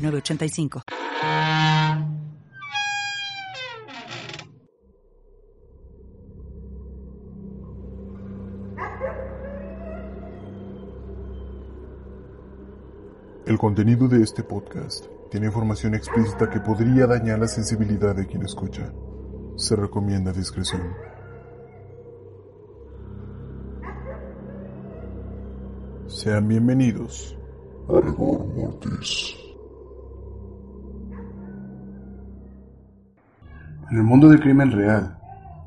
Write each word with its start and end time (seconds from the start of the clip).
985. 0.00 0.82
El 13.46 13.58
contenido 13.58 14.06
de 14.06 14.22
este 14.22 14.44
podcast 14.44 15.06
tiene 15.28 15.46
información 15.46 15.96
explícita 15.96 16.48
que 16.48 16.60
podría 16.60 17.08
dañar 17.08 17.40
la 17.40 17.48
sensibilidad 17.48 18.14
de 18.14 18.24
quien 18.24 18.42
escucha. 18.44 18.92
Se 19.56 19.74
recomienda 19.74 20.32
discreción. 20.32 20.94
Sean 26.06 26.46
bienvenidos 26.46 27.36
a 27.88 28.00
Rigor 28.00 28.46
Mortis. 28.54 29.49
En 33.90 33.96
el 33.96 34.04
mundo 34.04 34.28
del 34.28 34.38
crimen 34.38 34.70
real, 34.70 35.18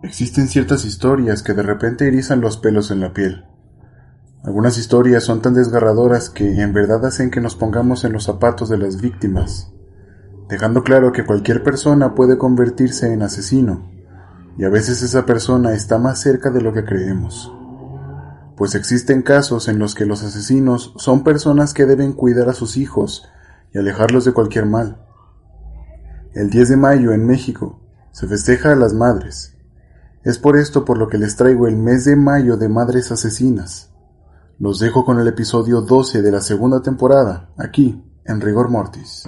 existen 0.01 0.47
ciertas 0.47 0.85
historias 0.85 1.43
que 1.43 1.53
de 1.53 1.61
repente 1.61 2.07
erizan 2.07 2.39
los 2.39 2.55
pelos 2.55 2.89
en 2.89 3.01
la 3.01 3.11
piel. 3.11 3.43
Algunas 4.45 4.77
historias 4.77 5.25
son 5.25 5.41
tan 5.41 5.53
desgarradoras 5.53 6.29
que 6.29 6.61
en 6.61 6.71
verdad 6.71 7.05
hacen 7.05 7.31
que 7.31 7.41
nos 7.41 7.57
pongamos 7.57 8.05
en 8.05 8.13
los 8.13 8.23
zapatos 8.23 8.69
de 8.69 8.77
las 8.77 9.01
víctimas, 9.01 9.73
dejando 10.47 10.83
claro 10.83 11.11
que 11.11 11.25
cualquier 11.25 11.63
persona 11.63 12.15
puede 12.15 12.37
convertirse 12.37 13.11
en 13.11 13.23
asesino, 13.23 13.91
y 14.57 14.63
a 14.63 14.69
veces 14.69 15.03
esa 15.03 15.25
persona 15.25 15.73
está 15.73 15.97
más 15.97 16.21
cerca 16.21 16.49
de 16.49 16.61
lo 16.61 16.71
que 16.71 16.85
creemos. 16.85 17.53
Pues 18.55 18.73
existen 18.73 19.21
casos 19.21 19.67
en 19.67 19.79
los 19.79 19.95
que 19.95 20.05
los 20.05 20.23
asesinos 20.23 20.93
son 20.95 21.25
personas 21.25 21.73
que 21.73 21.85
deben 21.85 22.13
cuidar 22.13 22.47
a 22.47 22.53
sus 22.53 22.77
hijos 22.77 23.27
y 23.73 23.79
alejarlos 23.79 24.23
de 24.23 24.31
cualquier 24.31 24.65
mal. 24.65 25.05
El 26.33 26.49
10 26.49 26.69
de 26.69 26.77
mayo 26.77 27.11
en 27.11 27.25
México, 27.25 27.82
se 28.13 28.27
festeja 28.27 28.71
a 28.71 28.75
las 28.75 28.93
madres. 28.93 29.57
Es 30.23 30.37
por 30.37 30.55
esto 30.55 30.85
por 30.85 30.97
lo 30.97 31.09
que 31.09 31.17
les 31.17 31.35
traigo 31.35 31.67
el 31.67 31.75
mes 31.75 32.05
de 32.05 32.15
mayo 32.15 32.55
de 32.55 32.69
Madres 32.69 33.11
Asesinas. 33.11 33.89
Los 34.59 34.79
dejo 34.79 35.03
con 35.03 35.19
el 35.19 35.27
episodio 35.27 35.81
12 35.81 36.21
de 36.21 36.31
la 36.31 36.39
segunda 36.39 36.81
temporada, 36.81 37.49
aquí, 37.57 38.01
en 38.23 38.39
Rigor 38.39 38.69
Mortis. 38.69 39.27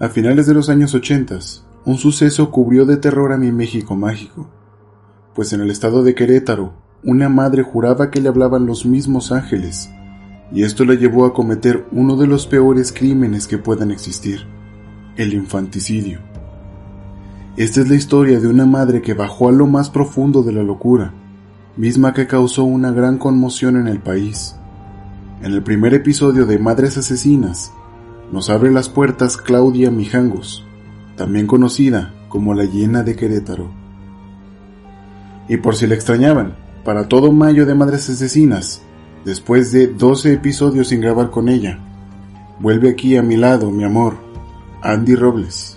A 0.00 0.08
finales 0.08 0.46
de 0.46 0.54
los 0.54 0.70
años 0.70 0.94
80, 0.94 1.38
un 1.84 1.98
suceso 1.98 2.50
cubrió 2.50 2.86
de 2.86 2.96
terror 2.96 3.34
a 3.34 3.36
mi 3.36 3.52
México 3.52 3.96
mágico, 3.96 4.48
pues 5.34 5.52
en 5.52 5.60
el 5.60 5.70
estado 5.70 6.02
de 6.02 6.14
Querétaro, 6.14 6.72
una 7.04 7.28
madre 7.28 7.62
juraba 7.62 8.10
que 8.10 8.18
le 8.18 8.30
hablaban 8.30 8.64
los 8.64 8.86
mismos 8.86 9.30
ángeles, 9.30 9.90
y 10.52 10.62
esto 10.62 10.86
la 10.86 10.94
llevó 10.94 11.26
a 11.26 11.34
cometer 11.34 11.86
uno 11.92 12.16
de 12.16 12.26
los 12.26 12.46
peores 12.46 12.92
crímenes 12.92 13.46
que 13.46 13.58
puedan 13.58 13.90
existir, 13.90 14.46
el 15.16 15.34
infanticidio. 15.34 16.20
Esta 17.58 17.82
es 17.82 17.90
la 17.90 17.96
historia 17.96 18.40
de 18.40 18.48
una 18.48 18.64
madre 18.64 19.02
que 19.02 19.12
bajó 19.12 19.50
a 19.50 19.52
lo 19.52 19.66
más 19.66 19.90
profundo 19.90 20.42
de 20.42 20.54
la 20.54 20.62
locura, 20.62 21.12
misma 21.76 22.14
que 22.14 22.26
causó 22.26 22.64
una 22.64 22.90
gran 22.90 23.18
conmoción 23.18 23.76
en 23.76 23.86
el 23.86 24.00
país. 24.00 24.56
En 25.42 25.52
el 25.52 25.62
primer 25.62 25.92
episodio 25.92 26.46
de 26.46 26.58
Madres 26.58 26.96
Asesinas, 26.96 27.70
nos 28.32 28.50
abre 28.50 28.70
las 28.70 28.88
puertas 28.88 29.36
Claudia 29.36 29.90
Mijangos, 29.90 30.64
también 31.16 31.46
conocida 31.46 32.14
como 32.28 32.54
la 32.54 32.64
llena 32.64 33.02
de 33.02 33.16
Querétaro. 33.16 33.70
Y 35.48 35.56
por 35.56 35.74
si 35.74 35.86
la 35.86 35.94
extrañaban, 35.94 36.56
para 36.84 37.08
todo 37.08 37.32
mayo 37.32 37.66
de 37.66 37.74
Madres 37.74 38.08
Asesinas, 38.08 38.82
después 39.24 39.72
de 39.72 39.88
12 39.88 40.34
episodios 40.34 40.88
sin 40.88 41.00
grabar 41.00 41.30
con 41.30 41.48
ella, 41.48 41.78
vuelve 42.60 42.90
aquí 42.90 43.16
a 43.16 43.22
mi 43.22 43.36
lado, 43.36 43.70
mi 43.70 43.84
amor, 43.84 44.16
Andy 44.82 45.14
Robles. 45.16 45.76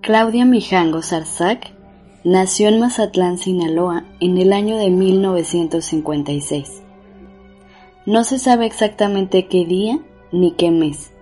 Claudia 0.00 0.44
Mijangos 0.44 1.14
Arzac 1.14 1.73
Nació 2.24 2.68
en 2.68 2.80
Mazatlán, 2.80 3.36
Sinaloa, 3.36 4.06
en 4.18 4.38
el 4.38 4.54
año 4.54 4.78
de 4.78 4.88
1956. 4.88 6.82
No 8.06 8.24
se 8.24 8.38
sabe 8.38 8.64
exactamente 8.64 9.46
qué 9.46 9.66
día 9.66 9.98
ni 10.32 10.52
qué 10.52 10.70
mes. 10.70 11.12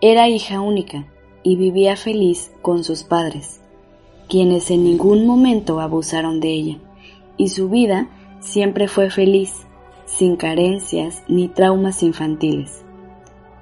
Era 0.00 0.28
hija 0.28 0.60
única 0.60 1.06
y 1.42 1.56
vivía 1.56 1.96
feliz 1.96 2.52
con 2.62 2.84
sus 2.84 3.02
padres, 3.02 3.60
quienes 4.28 4.70
en 4.70 4.84
ningún 4.84 5.26
momento 5.26 5.80
abusaron 5.80 6.38
de 6.38 6.50
ella, 6.50 6.78
y 7.36 7.48
su 7.48 7.68
vida 7.68 8.06
siempre 8.38 8.86
fue 8.86 9.10
feliz, 9.10 9.66
sin 10.06 10.36
carencias 10.36 11.24
ni 11.26 11.48
traumas 11.48 12.04
infantiles. 12.04 12.84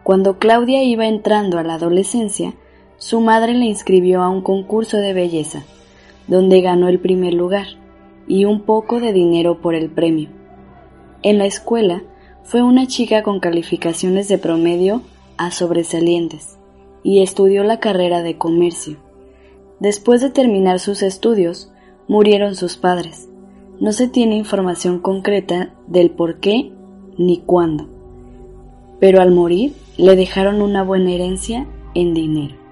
Cuando 0.03 0.39
Claudia 0.39 0.83
iba 0.83 1.07
entrando 1.07 1.59
a 1.59 1.63
la 1.63 1.77
adolescencia, 1.77 2.53
su 2.99 3.23
madre 3.23 3.55
la 3.55 3.65
inscribió 3.65 4.23
a 4.23 4.29
un 4.29 4.43
concurso 4.43 4.99
de 4.99 5.15
belleza 5.15 5.65
donde 6.29 6.61
ganó 6.61 6.89
el 6.89 6.99
primer 6.99 7.35
lugar 7.35 7.67
y 8.27 8.45
un 8.45 8.63
poco 8.63 9.01
de 9.01 9.13
dinero 9.13 9.61
por 9.61 9.75
el 9.75 9.91
premio. 9.91 10.29
En 11.23 11.39
la 11.39 11.47
escuela 11.47 12.03
fue 12.43 12.63
una 12.63 12.87
chica 12.87 13.23
con 13.23 13.41
calificaciones 13.41 14.29
de 14.29 14.39
promedio 14.39 15.03
a 15.37 15.51
sobresalientes 15.51 16.59
y 17.03 17.23
estudió 17.23 17.65
la 17.65 17.81
carrera 17.81 18.23
de 18.23 18.37
comercio. 18.37 18.97
Después 19.81 20.21
de 20.21 20.31
terminar 20.31 20.81
sus 20.81 21.03
estudios, 21.03 21.73
murieron 22.09 22.55
sus 22.55 22.77
padres. 22.77 23.29
No 23.79 23.93
se 23.93 24.09
tiene 24.09 24.37
información 24.37 25.01
concreta 25.01 25.75
del 25.87 26.11
por 26.11 26.41
qué 26.41 26.73
ni 27.19 27.39
cuándo, 27.39 27.89
pero 29.01 29.21
al 29.21 29.31
morir 29.31 29.75
le 29.97 30.17
dejaron 30.17 30.63
una 30.63 30.83
buena 30.83 31.13
herencia 31.13 31.67
en 31.95 32.15
dinero. 32.15 32.66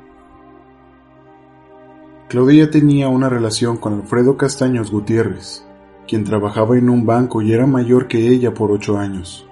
Claudia 2.35 2.69
tenía 2.69 3.09
una 3.09 3.29
relación 3.29 3.77
con 3.77 3.95
Alfredo 3.95 4.37
Castaños 4.37 4.91
Gutiérrez, 4.91 5.65
quien 6.09 6.25
trabajaba 6.25 6.77
en 6.77 6.91
un 6.91 7.07
banco 7.07 7.43
y 7.43 7.53
era 7.53 7.65
mayor 7.65 8.09
que 8.09 8.27
ella 8.27 8.53
por 8.53 8.73
ocho 8.73 8.99
años. 8.99 9.47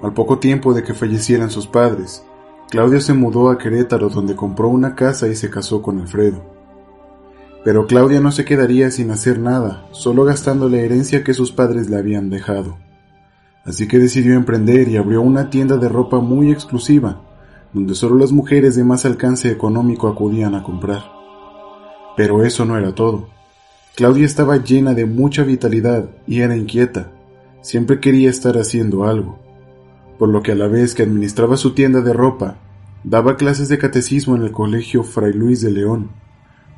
Al 0.00 0.14
poco 0.14 0.38
tiempo 0.38 0.72
de 0.72 0.82
que 0.82 0.94
fallecieran 0.94 1.50
sus 1.50 1.66
padres, 1.66 2.24
Claudia 2.70 2.98
se 2.98 3.12
mudó 3.12 3.50
a 3.50 3.58
Querétaro 3.58 4.08
donde 4.08 4.34
compró 4.34 4.68
una 4.68 4.94
casa 4.94 5.28
y 5.28 5.34
se 5.34 5.50
casó 5.50 5.82
con 5.82 6.00
Alfredo. 6.00 6.42
Pero 7.62 7.86
Claudia 7.86 8.20
no 8.20 8.32
se 8.32 8.46
quedaría 8.46 8.90
sin 8.90 9.10
hacer 9.10 9.38
nada, 9.38 9.86
solo 9.90 10.24
gastando 10.24 10.70
la 10.70 10.78
herencia 10.78 11.22
que 11.22 11.34
sus 11.34 11.52
padres 11.52 11.90
le 11.90 11.98
habían 11.98 12.30
dejado. 12.30 12.78
Así 13.66 13.86
que 13.86 13.98
decidió 13.98 14.32
emprender 14.32 14.88
y 14.88 14.96
abrió 14.96 15.20
una 15.20 15.50
tienda 15.50 15.76
de 15.76 15.90
ropa 15.90 16.20
muy 16.20 16.52
exclusiva, 16.52 17.20
donde 17.74 17.94
solo 17.94 18.16
las 18.16 18.32
mujeres 18.32 18.76
de 18.76 18.82
más 18.82 19.04
alcance 19.04 19.50
económico 19.50 20.08
acudían 20.08 20.54
a 20.54 20.62
comprar. 20.62 21.21
Pero 22.16 22.44
eso 22.44 22.64
no 22.64 22.76
era 22.76 22.94
todo. 22.94 23.28
Claudia 23.94 24.26
estaba 24.26 24.56
llena 24.56 24.94
de 24.94 25.06
mucha 25.06 25.42
vitalidad 25.42 26.10
y 26.26 26.40
era 26.40 26.56
inquieta. 26.56 27.10
Siempre 27.60 28.00
quería 28.00 28.30
estar 28.30 28.56
haciendo 28.58 29.04
algo. 29.04 29.38
Por 30.18 30.28
lo 30.28 30.42
que 30.42 30.52
a 30.52 30.54
la 30.54 30.68
vez 30.68 30.94
que 30.94 31.02
administraba 31.02 31.56
su 31.56 31.74
tienda 31.74 32.00
de 32.00 32.12
ropa, 32.12 32.58
Daba 33.04 33.36
clases 33.36 33.68
de 33.68 33.78
catecismo 33.78 34.36
en 34.36 34.42
el 34.44 34.52
colegio 34.52 35.02
Fray 35.02 35.32
Luis 35.32 35.60
de 35.60 35.72
León, 35.72 36.12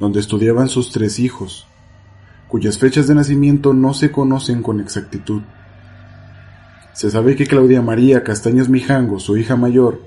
donde 0.00 0.20
estudiaban 0.20 0.70
sus 0.70 0.90
tres 0.90 1.18
hijos, 1.18 1.66
cuyas 2.48 2.78
fechas 2.78 3.06
de 3.06 3.14
nacimiento 3.14 3.74
no 3.74 3.92
se 3.92 4.10
conocen 4.10 4.62
con 4.62 4.80
exactitud. 4.80 5.42
Se 6.94 7.10
sabe 7.10 7.36
que 7.36 7.46
Claudia 7.46 7.82
María 7.82 8.24
Castaños 8.24 8.70
Mijango, 8.70 9.20
su 9.20 9.36
hija 9.36 9.56
mayor, 9.56 10.00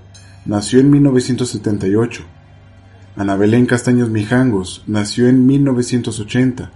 nació 0.48 0.80
en 0.80 0.90
1978. 0.90 2.24
Ana 3.18 3.36
Belén 3.36 3.66
Castaños 3.66 4.12
Mijangos 4.12 4.84
nació 4.86 5.28
en 5.28 5.48
1980 5.48 6.70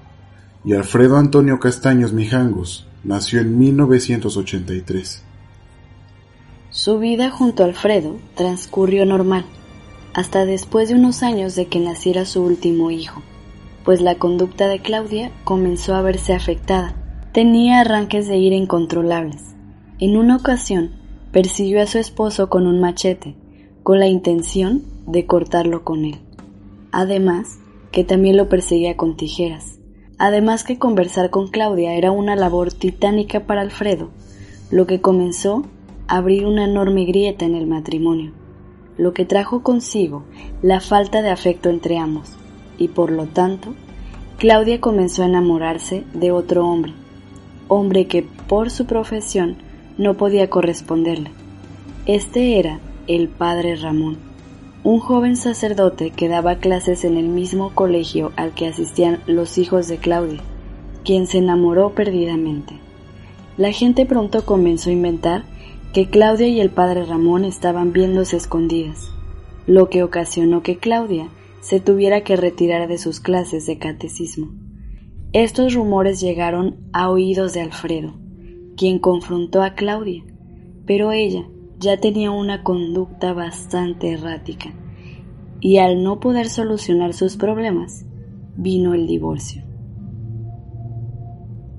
y 0.65 0.73
Alfredo 0.73 1.17
Antonio 1.17 1.59
Castaños 1.59 2.13
Mijangos 2.13 2.87
nació 3.03 3.41
en 3.41 3.59
1983. 3.59 5.23
Su 6.71 6.97
vida 6.97 7.29
junto 7.29 7.61
a 7.61 7.67
Alfredo 7.67 8.17
transcurrió 8.33 9.05
normal, 9.05 9.45
hasta 10.15 10.45
después 10.45 10.89
de 10.89 10.95
unos 10.95 11.21
años 11.21 11.53
de 11.53 11.67
que 11.67 11.79
naciera 11.79 12.25
su 12.25 12.41
último 12.41 12.89
hijo, 12.89 13.21
pues 13.85 14.01
la 14.01 14.15
conducta 14.15 14.67
de 14.67 14.79
Claudia 14.79 15.31
comenzó 15.43 15.93
a 15.93 16.01
verse 16.01 16.33
afectada. 16.33 16.95
Tenía 17.33 17.81
arranques 17.81 18.27
de 18.27 18.37
ira 18.37 18.55
incontrolables. 18.55 19.43
En 19.99 20.17
una 20.17 20.37
ocasión, 20.37 20.89
persiguió 21.31 21.83
a 21.83 21.85
su 21.85 21.99
esposo 21.99 22.49
con 22.49 22.65
un 22.65 22.79
machete, 22.79 23.35
con 23.83 23.99
la 23.99 24.07
intención 24.07 24.81
de 25.05 25.27
cortarlo 25.27 25.83
con 25.83 26.05
él. 26.05 26.19
Además, 26.91 27.59
que 27.91 28.03
también 28.03 28.37
lo 28.37 28.49
perseguía 28.49 28.97
con 28.97 29.15
tijeras. 29.15 29.79
Además 30.17 30.63
que 30.63 30.77
conversar 30.77 31.29
con 31.29 31.47
Claudia 31.47 31.95
era 31.95 32.11
una 32.11 32.35
labor 32.35 32.71
titánica 32.71 33.45
para 33.45 33.61
Alfredo, 33.61 34.11
lo 34.69 34.85
que 34.85 35.01
comenzó 35.01 35.65
a 36.07 36.17
abrir 36.17 36.45
una 36.45 36.65
enorme 36.65 37.05
grieta 37.05 37.45
en 37.45 37.55
el 37.55 37.67
matrimonio, 37.67 38.31
lo 38.97 39.13
que 39.13 39.25
trajo 39.25 39.63
consigo 39.63 40.23
la 40.61 40.79
falta 40.79 41.21
de 41.21 41.29
afecto 41.29 41.69
entre 41.69 41.97
ambos, 41.97 42.33
y 42.77 42.89
por 42.89 43.11
lo 43.11 43.27
tanto, 43.27 43.73
Claudia 44.37 44.79
comenzó 44.79 45.23
a 45.23 45.27
enamorarse 45.27 46.03
de 46.13 46.31
otro 46.31 46.67
hombre, 46.67 46.93
hombre 47.67 48.07
que 48.07 48.23
por 48.47 48.69
su 48.69 48.85
profesión 48.85 49.57
no 49.97 50.17
podía 50.17 50.49
corresponderle. 50.49 51.31
Este 52.05 52.59
era 52.59 52.79
el 53.07 53.27
padre 53.27 53.75
Ramón, 53.75 54.17
un 54.83 54.99
joven 54.99 55.35
sacerdote 55.37 56.09
que 56.09 56.27
daba 56.27 56.55
clases 56.55 57.05
en 57.05 57.15
el 57.15 57.27
mismo 57.27 57.69
colegio 57.75 58.31
al 58.35 58.53
que 58.55 58.65
asistían 58.65 59.19
los 59.27 59.59
hijos 59.59 59.87
de 59.87 59.97
Claudia, 59.97 60.41
quien 61.03 61.27
se 61.27 61.37
enamoró 61.37 61.93
perdidamente. 61.93 62.73
La 63.57 63.71
gente 63.71 64.07
pronto 64.07 64.43
comenzó 64.43 64.89
a 64.89 64.93
inventar 64.93 65.43
que 65.93 66.09
Claudia 66.09 66.47
y 66.47 66.59
el 66.59 66.71
padre 66.71 67.05
Ramón 67.05 67.45
estaban 67.45 67.93
viéndose 67.93 68.37
escondidas, 68.37 69.11
lo 69.67 69.87
que 69.89 70.01
ocasionó 70.01 70.63
que 70.63 70.77
Claudia 70.77 71.29
se 71.59 71.79
tuviera 71.79 72.23
que 72.23 72.35
retirar 72.35 72.87
de 72.87 72.97
sus 72.97 73.19
clases 73.19 73.67
de 73.67 73.77
catecismo. 73.77 74.49
Estos 75.31 75.75
rumores 75.75 76.19
llegaron 76.19 76.77
a 76.91 77.11
oídos 77.11 77.53
de 77.53 77.61
Alfredo, 77.61 78.15
quien 78.75 78.97
confrontó 78.97 79.61
a 79.61 79.75
Claudia, 79.75 80.23
pero 80.87 81.11
ella 81.11 81.45
ya 81.81 81.97
tenía 81.97 82.29
una 82.29 82.63
conducta 82.63 83.33
bastante 83.33 84.13
errática, 84.13 84.69
y 85.59 85.77
al 85.77 86.03
no 86.03 86.19
poder 86.19 86.47
solucionar 86.47 87.13
sus 87.13 87.37
problemas, 87.37 88.05
vino 88.55 88.93
el 88.93 89.07
divorcio. 89.07 89.63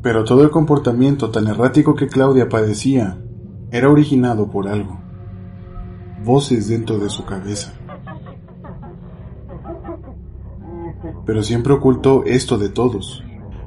Pero 0.02 0.24
todo 0.24 0.42
el 0.42 0.50
comportamiento 0.50 1.30
tan 1.30 1.46
errático 1.46 1.94
que 1.94 2.08
Claudia 2.08 2.48
padecía 2.48 3.18
era 3.70 3.88
originado 3.88 4.50
por 4.50 4.66
algo. 4.66 4.98
Voces 6.24 6.68
dentro 6.68 6.98
de 6.98 7.08
su 7.08 7.24
cabeza. 7.24 7.72
Pero 11.24 11.44
siempre 11.44 11.72
ocultó 11.72 12.24
esto 12.24 12.58
de 12.58 12.68
todos, 12.68 13.22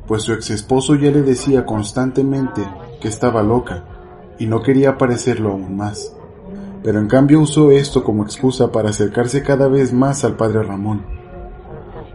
pues 0.06 0.24
su 0.24 0.34
ex 0.34 0.50
esposo 0.50 0.96
ya 0.96 1.12
le 1.12 1.22
decía 1.22 1.66
constantemente 1.66 2.62
que 3.00 3.08
estaba 3.08 3.42
loca 3.42 3.86
y 4.38 4.48
no 4.48 4.62
quería 4.62 4.98
parecerlo 4.98 5.52
aún 5.52 5.78
más. 5.78 6.16
Pero 6.86 7.00
en 7.00 7.08
cambio 7.08 7.42
usó 7.42 7.72
esto 7.72 8.04
como 8.04 8.22
excusa 8.22 8.72
para 8.72 8.92
acercarse 8.92 9.42
cada 9.42 9.68
vez 9.68 9.92
más 9.92 10.24
al 10.24 10.38
padre 10.38 10.62
Ramón. 10.62 11.04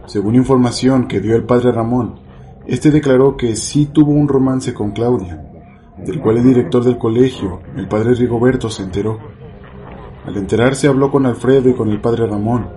Según 0.05 0.35
información 0.35 1.09
que 1.09 1.19
dio 1.19 1.35
el 1.35 1.43
padre 1.43 1.73
Ramón, 1.73 2.21
este 2.65 2.89
declaró 2.89 3.35
que 3.35 3.57
sí 3.57 3.87
tuvo 3.87 4.13
un 4.13 4.29
romance 4.29 4.73
con 4.73 4.91
Claudia, 4.91 5.45
del 5.97 6.21
cual 6.21 6.37
el 6.37 6.45
director 6.45 6.85
del 6.85 6.97
colegio, 6.97 7.59
el 7.75 7.89
padre 7.89 8.13
Rigoberto, 8.13 8.69
se 8.69 8.83
enteró. 8.83 9.19
Al 10.25 10.37
enterarse 10.37 10.87
habló 10.87 11.11
con 11.11 11.25
Alfredo 11.25 11.67
y 11.67 11.73
con 11.73 11.89
el 11.89 11.99
padre 11.99 12.27
Ramón. 12.27 12.69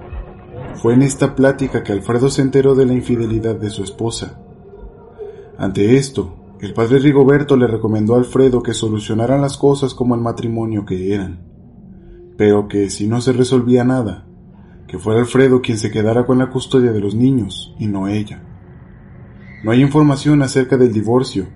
Fue 0.82 0.94
en 0.94 1.02
esta 1.02 1.36
plática 1.36 1.84
que 1.84 1.92
Alfredo 1.92 2.28
se 2.28 2.42
enteró 2.42 2.74
de 2.74 2.86
la 2.86 2.94
infidelidad 2.94 3.54
de 3.54 3.70
su 3.70 3.84
esposa. 3.84 4.40
Ante 5.58 5.94
esto, 5.94 6.56
el 6.60 6.74
padre 6.74 6.98
Rigoberto 6.98 7.56
le 7.56 7.68
recomendó 7.68 8.16
a 8.16 8.18
Alfredo 8.18 8.64
que 8.64 8.74
solucionaran 8.74 9.40
las 9.40 9.56
cosas 9.56 9.94
como 9.94 10.16
el 10.16 10.22
matrimonio 10.22 10.84
que 10.84 11.14
eran, 11.14 11.53
pero 12.36 12.68
que 12.68 12.90
si 12.90 13.06
no 13.06 13.20
se 13.20 13.32
resolvía 13.32 13.84
nada, 13.84 14.26
que 14.86 14.98
fuera 14.98 15.20
Alfredo 15.20 15.62
quien 15.62 15.78
se 15.78 15.90
quedara 15.90 16.26
con 16.26 16.38
la 16.38 16.50
custodia 16.50 16.92
de 16.92 17.00
los 17.00 17.14
niños 17.14 17.74
y 17.78 17.86
no 17.86 18.08
ella. 18.08 18.42
No 19.62 19.70
hay 19.70 19.80
información 19.80 20.42
acerca 20.42 20.76
del 20.76 20.92
divorcio, 20.92 21.46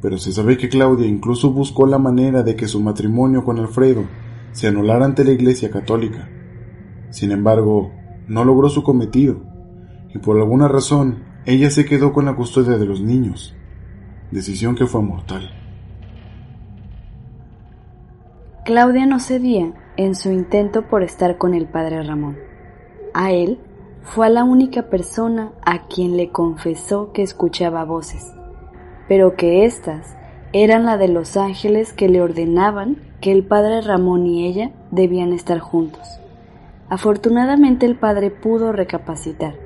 pero 0.00 0.18
se 0.18 0.32
sabe 0.32 0.56
que 0.56 0.68
Claudia 0.68 1.06
incluso 1.06 1.50
buscó 1.50 1.86
la 1.86 1.98
manera 1.98 2.42
de 2.42 2.54
que 2.54 2.68
su 2.68 2.80
matrimonio 2.80 3.44
con 3.44 3.58
Alfredo 3.58 4.04
se 4.52 4.68
anulara 4.68 5.04
ante 5.04 5.24
la 5.24 5.32
Iglesia 5.32 5.70
Católica. 5.70 6.28
Sin 7.10 7.32
embargo, 7.32 7.92
no 8.28 8.44
logró 8.44 8.68
su 8.68 8.82
cometido, 8.82 9.42
y 10.14 10.18
por 10.18 10.36
alguna 10.36 10.68
razón 10.68 11.24
ella 11.46 11.70
se 11.70 11.84
quedó 11.84 12.12
con 12.12 12.26
la 12.26 12.36
custodia 12.36 12.78
de 12.78 12.86
los 12.86 13.00
niños 13.00 13.54
decisión 14.30 14.74
que 14.74 14.86
fue 14.86 15.02
mortal. 15.02 15.50
Claudia 18.64 19.06
no 19.06 19.18
cedía 19.18 19.72
en 19.98 20.14
su 20.14 20.30
intento 20.30 20.82
por 20.82 21.02
estar 21.02 21.36
con 21.36 21.52
el 21.52 21.66
padre 21.66 22.02
Ramón. 22.02 22.38
A 23.12 23.32
él 23.32 23.58
fue 24.02 24.30
la 24.30 24.44
única 24.44 24.84
persona 24.84 25.52
a 25.66 25.86
quien 25.88 26.16
le 26.16 26.30
confesó 26.30 27.12
que 27.12 27.22
escuchaba 27.22 27.84
voces, 27.84 28.32
pero 29.08 29.34
que 29.34 29.64
éstas 29.66 30.16
eran 30.52 30.84
la 30.84 30.96
de 30.96 31.08
los 31.08 31.36
ángeles 31.36 31.92
que 31.92 32.08
le 32.08 32.22
ordenaban 32.22 32.96
que 33.20 33.32
el 33.32 33.44
padre 33.44 33.80
Ramón 33.80 34.26
y 34.26 34.46
ella 34.46 34.70
debían 34.92 35.32
estar 35.32 35.58
juntos. 35.58 36.20
Afortunadamente 36.88 37.84
el 37.84 37.96
padre 37.96 38.30
pudo 38.30 38.72
recapacitar, 38.72 39.56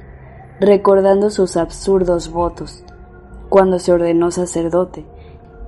recordando 0.59 1.29
sus 1.29 1.59
absurdos 1.59 2.33
votos, 2.33 2.85
cuando 3.51 3.79
se 3.79 3.93
ordenó 3.93 4.31
sacerdote 4.31 5.05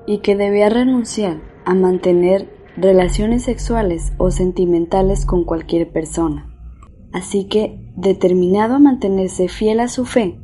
y 0.07 0.19
que 0.19 0.37
debía 0.37 0.71
renunciar 0.71 1.37
a 1.67 1.75
mantener 1.75 2.49
relaciones 2.76 3.45
sexuales 3.45 4.12
o 4.19 4.31
sentimentales 4.31 5.26
con 5.26 5.45
cualquier 5.45 5.90
persona. 5.93 6.50
Así 7.12 7.45
que, 7.45 7.81
determinado 7.97 8.75
a 8.75 8.78
mantenerse 8.81 9.49
fiel 9.49 9.81
a 9.81 9.88
su 9.88 10.04
fe, 10.04 10.38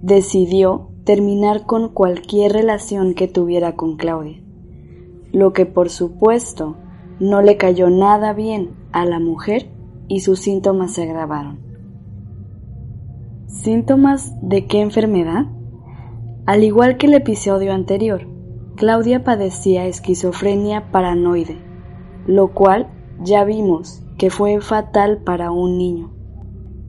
decidió 0.00 0.90
terminar 1.04 1.66
con 1.66 1.88
cualquier 1.88 2.52
relación 2.52 3.14
que 3.14 3.26
tuviera 3.26 3.74
con 3.74 3.96
Claudia, 3.96 4.40
lo 5.32 5.52
que 5.52 5.66
por 5.66 5.90
supuesto 5.90 6.76
no 7.18 7.42
le 7.42 7.56
cayó 7.56 7.90
nada 7.90 8.32
bien 8.32 8.70
a 8.92 9.04
la 9.04 9.18
mujer 9.18 9.70
y 10.06 10.20
sus 10.20 10.38
síntomas 10.38 10.92
se 10.92 11.02
agravaron. 11.02 11.58
¿Síntomas 13.46 14.34
de 14.42 14.66
qué 14.66 14.80
enfermedad? 14.80 15.46
Al 16.46 16.62
igual 16.62 16.96
que 16.96 17.06
el 17.06 17.14
episodio 17.14 17.72
anterior, 17.72 18.26
Claudia 18.78 19.24
padecía 19.24 19.86
esquizofrenia 19.86 20.92
paranoide, 20.92 21.58
lo 22.26 22.54
cual 22.54 22.86
ya 23.20 23.42
vimos 23.42 24.04
que 24.16 24.30
fue 24.30 24.60
fatal 24.60 25.18
para 25.18 25.50
un 25.50 25.76
niño. 25.76 26.12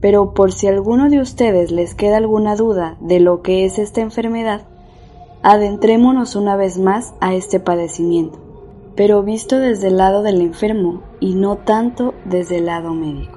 Pero 0.00 0.32
por 0.32 0.52
si 0.52 0.68
alguno 0.68 1.10
de 1.10 1.20
ustedes 1.20 1.72
les 1.72 1.96
queda 1.96 2.16
alguna 2.16 2.54
duda 2.54 2.96
de 3.00 3.18
lo 3.18 3.42
que 3.42 3.64
es 3.64 3.80
esta 3.80 4.00
enfermedad, 4.02 4.68
adentrémonos 5.42 6.36
una 6.36 6.54
vez 6.54 6.78
más 6.78 7.12
a 7.20 7.34
este 7.34 7.58
padecimiento, 7.58 8.38
pero 8.94 9.24
visto 9.24 9.58
desde 9.58 9.88
el 9.88 9.96
lado 9.96 10.22
del 10.22 10.40
enfermo 10.42 11.02
y 11.18 11.34
no 11.34 11.58
tanto 11.58 12.14
desde 12.24 12.58
el 12.58 12.66
lado 12.66 12.94
médico. 12.94 13.36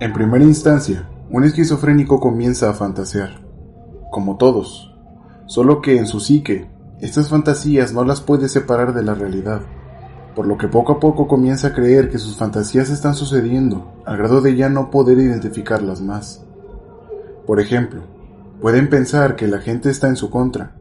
En 0.00 0.14
primera 0.14 0.44
instancia, 0.44 1.10
un 1.30 1.44
esquizofrénico 1.44 2.20
comienza 2.20 2.70
a 2.70 2.72
fantasear 2.72 3.50
como 4.10 4.38
todos, 4.38 4.89
solo 5.50 5.82
que 5.82 5.98
en 5.98 6.06
su 6.06 6.20
psique, 6.20 6.70
estas 7.00 7.28
fantasías 7.28 7.92
no 7.92 8.04
las 8.04 8.20
puede 8.20 8.48
separar 8.48 8.94
de 8.94 9.02
la 9.02 9.14
realidad, 9.14 9.62
por 10.36 10.46
lo 10.46 10.56
que 10.56 10.68
poco 10.68 10.92
a 10.92 11.00
poco 11.00 11.26
comienza 11.26 11.66
a 11.66 11.72
creer 11.72 12.08
que 12.08 12.18
sus 12.18 12.36
fantasías 12.36 12.88
están 12.88 13.16
sucediendo, 13.16 14.00
al 14.06 14.16
grado 14.16 14.42
de 14.42 14.54
ya 14.54 14.68
no 14.68 14.92
poder 14.92 15.18
identificarlas 15.18 16.02
más. 16.02 16.46
Por 17.48 17.58
ejemplo, 17.58 18.02
pueden 18.60 18.88
pensar 18.88 19.34
que 19.34 19.48
la 19.48 19.58
gente 19.58 19.90
está 19.90 20.06
en 20.06 20.14
su 20.14 20.30
contra, 20.30 20.76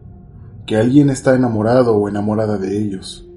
que 0.67 0.77
alguien 0.77 1.09
está 1.09 1.33
enamorado 1.33 1.95
o 1.95 2.07
enamorada 2.07 2.59
de 2.59 2.77
ellos, 2.77 3.27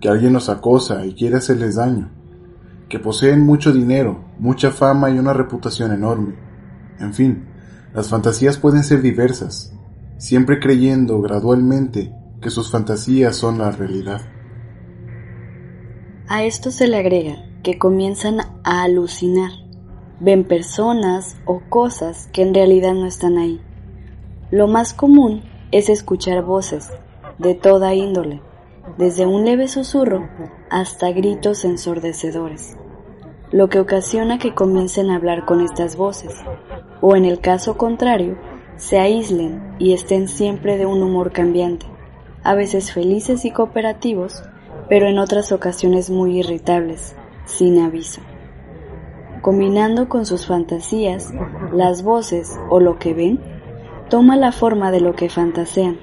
que 0.00 0.08
alguien 0.08 0.32
los 0.32 0.48
acosa 0.48 1.06
y 1.06 1.14
quiere 1.14 1.36
hacerles 1.36 1.76
daño, 1.76 2.10
que 2.88 2.98
poseen 2.98 3.42
mucho 3.42 3.72
dinero, 3.72 4.24
mucha 4.40 4.72
fama 4.72 5.10
y 5.10 5.18
una 5.20 5.32
reputación 5.32 5.92
enorme. 5.92 6.34
En 6.98 7.14
fin, 7.14 7.44
las 7.94 8.08
fantasías 8.08 8.56
pueden 8.56 8.82
ser 8.82 9.00
diversas, 9.00 9.72
siempre 10.22 10.60
creyendo 10.60 11.20
gradualmente 11.20 12.14
que 12.40 12.48
sus 12.48 12.70
fantasías 12.70 13.34
son 13.34 13.58
la 13.58 13.72
realidad. 13.72 14.20
A 16.28 16.44
esto 16.44 16.70
se 16.70 16.86
le 16.86 16.96
agrega 16.96 17.44
que 17.64 17.76
comienzan 17.76 18.38
a 18.62 18.84
alucinar, 18.84 19.50
ven 20.20 20.44
personas 20.44 21.36
o 21.44 21.60
cosas 21.68 22.28
que 22.32 22.42
en 22.42 22.54
realidad 22.54 22.94
no 22.94 23.06
están 23.06 23.36
ahí. 23.36 23.60
Lo 24.52 24.68
más 24.68 24.94
común 24.94 25.42
es 25.72 25.88
escuchar 25.88 26.44
voces 26.44 26.88
de 27.38 27.56
toda 27.56 27.92
índole, 27.92 28.42
desde 28.98 29.26
un 29.26 29.44
leve 29.44 29.66
susurro 29.66 30.28
hasta 30.70 31.10
gritos 31.10 31.64
ensordecedores, 31.64 32.76
lo 33.50 33.68
que 33.68 33.80
ocasiona 33.80 34.38
que 34.38 34.54
comiencen 34.54 35.10
a 35.10 35.16
hablar 35.16 35.46
con 35.46 35.60
estas 35.60 35.96
voces, 35.96 36.32
o 37.00 37.16
en 37.16 37.24
el 37.24 37.40
caso 37.40 37.76
contrario, 37.76 38.38
se 38.76 38.98
aíslen 38.98 39.76
y 39.78 39.92
estén 39.92 40.28
siempre 40.28 40.78
de 40.78 40.86
un 40.86 41.02
humor 41.02 41.32
cambiante, 41.32 41.86
a 42.42 42.54
veces 42.54 42.92
felices 42.92 43.44
y 43.44 43.50
cooperativos, 43.50 44.42
pero 44.88 45.08
en 45.08 45.18
otras 45.18 45.52
ocasiones 45.52 46.10
muy 46.10 46.38
irritables, 46.38 47.14
sin 47.44 47.78
aviso. 47.78 48.20
Combinando 49.40 50.08
con 50.08 50.26
sus 50.26 50.46
fantasías, 50.46 51.32
las 51.72 52.02
voces 52.02 52.58
o 52.70 52.80
lo 52.80 52.98
que 52.98 53.14
ven 53.14 53.40
toma 54.08 54.36
la 54.36 54.52
forma 54.52 54.90
de 54.90 55.00
lo 55.00 55.14
que 55.14 55.28
fantasean, 55.28 55.98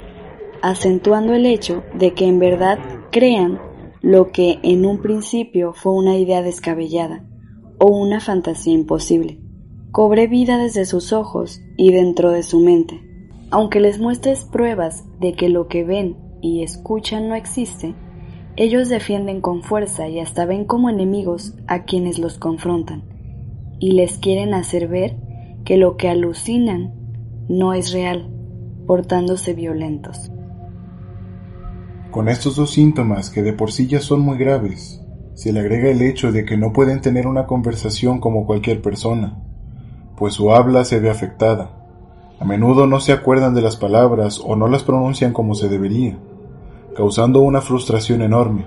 acentuando 0.62 1.34
el 1.34 1.46
hecho 1.46 1.84
de 1.94 2.14
que 2.14 2.26
en 2.26 2.40
verdad 2.40 2.80
crean 3.12 3.62
lo 4.02 4.32
que 4.32 4.60
en 4.64 4.86
un 4.86 5.02
principio 5.02 5.74
fue 5.74 5.94
una 5.94 6.18
idea 6.18 6.42
descabellada 6.42 7.24
o 7.78 7.88
una 7.88 8.20
fantasía 8.20 8.74
imposible. 8.74 9.40
Cobre 9.92 10.28
vida 10.28 10.60
desde 10.60 10.86
sus 10.86 11.14
ojos 11.14 11.62
y 11.76 11.92
dentro 11.92 12.30
de 12.30 12.44
su 12.44 12.60
mente. 12.60 13.02
Aunque 13.50 13.80
les 13.80 14.00
muestres 14.00 14.46
pruebas 14.46 15.04
de 15.20 15.34
que 15.34 15.50
lo 15.50 15.68
que 15.68 15.84
ven 15.84 16.16
y 16.42 16.62
escuchan 16.62 17.28
no 17.28 17.34
existe, 17.34 17.96
ellos 18.56 18.88
defienden 18.88 19.42
con 19.42 19.64
fuerza 19.64 20.08
y 20.08 20.20
hasta 20.20 20.46
ven 20.46 20.66
como 20.66 20.92
enemigos 20.92 21.56
a 21.68 21.86
quienes 21.86 22.20
los 22.20 22.38
confrontan, 22.38 23.04
y 23.80 23.94
les 23.94 24.20
quieren 24.20 24.54
hacer 24.54 24.88
ver 24.88 25.18
que 25.66 25.78
lo 25.78 25.98
que 25.98 26.08
alucinan 26.08 26.94
no 27.48 27.74
es 27.74 27.92
real, 27.92 28.30
portándose 28.86 29.56
violentos. 29.56 30.32
Con 32.12 32.30
estos 32.30 32.56
dos 32.56 32.70
síntomas, 32.70 33.32
que 33.32 33.42
de 33.42 33.54
por 33.54 33.72
sí 33.72 33.88
ya 33.88 34.02
son 34.02 34.22
muy 34.22 34.38
graves, 34.38 35.02
se 35.34 35.52
le 35.52 35.62
agrega 35.62 35.90
el 35.90 36.04
hecho 36.04 36.32
de 36.32 36.46
que 36.46 36.58
no 36.58 36.74
pueden 36.74 37.02
tener 37.02 37.26
una 37.26 37.48
conversación 37.48 38.20
como 38.20 38.46
cualquier 38.46 38.84
persona, 38.84 39.42
pues 40.20 40.36
su 40.36 40.54
habla 40.54 40.86
se 40.86 41.00
ve 41.00 41.10
afectada. 41.10 41.72
A 42.40 42.46
menudo 42.46 42.86
no 42.86 43.00
se 43.00 43.14
acuerdan 43.14 43.56
de 43.56 43.62
las 43.62 43.78
palabras 43.78 44.40
o 44.46 44.56
no 44.56 44.68
las 44.68 44.84
pronuncian 44.84 45.34
como 45.34 45.56
se 45.56 45.70
debería 45.70 46.18
causando 47.00 47.40
una 47.40 47.62
frustración 47.62 48.22
enorme, 48.22 48.66